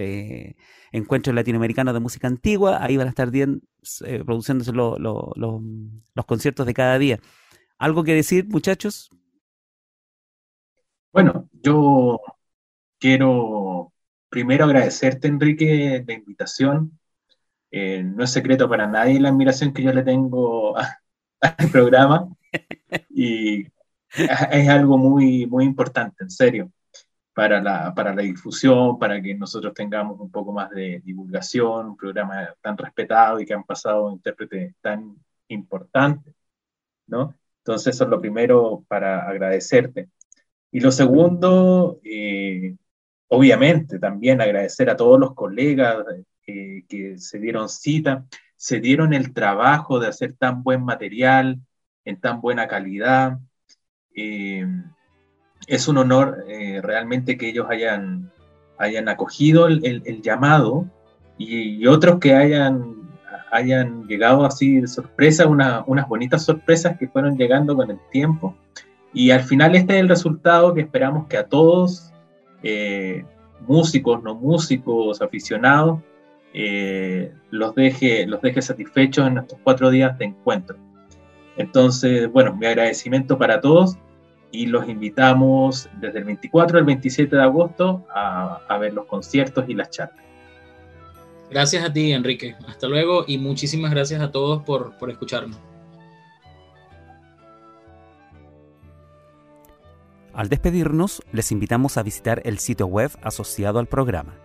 [0.91, 3.61] Encuentro Latinoamericano de Música Antigua, ahí van a estar bien,
[4.25, 7.19] produciéndose los conciertos de cada día.
[7.77, 9.09] ¿Algo que decir, muchachos?
[11.11, 12.19] Bueno, yo
[12.99, 13.93] quiero
[14.29, 16.99] primero agradecerte, Enrique, la invitación.
[17.71, 20.75] no es secreto para nadie la admiración que yo le tengo
[21.41, 22.29] al programa
[23.09, 23.67] y
[24.15, 26.71] es algo muy, muy importante, en serio,
[27.33, 31.97] para la, para la difusión, para que nosotros tengamos un poco más de divulgación, un
[31.97, 35.15] programa tan respetado y que han pasado intérpretes tan
[35.47, 36.33] importantes,
[37.07, 37.35] ¿no?
[37.59, 40.09] Entonces, eso es lo primero para agradecerte.
[40.71, 42.75] Y lo segundo, eh,
[43.27, 46.05] obviamente, también agradecer a todos los colegas
[46.47, 51.59] eh, que se dieron cita, se dieron el trabajo de hacer tan buen material,
[52.09, 53.39] en tan buena calidad.
[54.15, 54.65] Eh,
[55.67, 58.31] es un honor eh, realmente que ellos hayan,
[58.77, 60.87] hayan acogido el, llamado
[61.37, 63.09] y, otros que hayan,
[63.51, 68.55] hayan llegado así de sorpresa, unas bonitas sorpresas que fueron llegando con el tiempo.
[69.13, 72.11] Y al final este es el resultado que esperamos que a todos,
[72.63, 73.23] eh,
[73.67, 75.99] músicos, no músicos, aficionados,
[77.51, 80.88] los, deje, los deje satisfechos en estos cuatro días de encuentro.
[81.59, 83.97] Entonces, bueno, mi agradecimiento para todos
[84.49, 89.73] y los invitamos desde el 24 al 27 de agosto a, ver los conciertos y
[89.73, 90.23] las charlas.
[91.51, 92.55] Gracias a ti, Enrique.
[92.65, 95.59] Hasta luego y muchísimas gracias a todos por, por escucharnos.
[100.33, 104.37] Al despedirnos, les invitamos a visitar el sitio web asociado al programa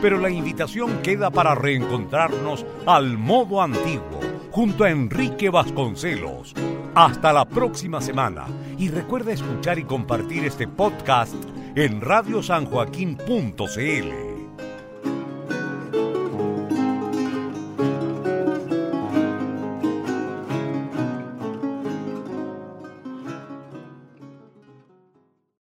[0.00, 4.20] pero la invitación queda para reencontrarnos al modo antiguo,
[4.50, 6.54] junto a Enrique Vasconcelos.
[6.94, 8.46] Hasta la próxima semana
[8.76, 11.36] y recuerda escuchar y compartir este podcast
[11.76, 14.27] en radiosanjoaquín.cl.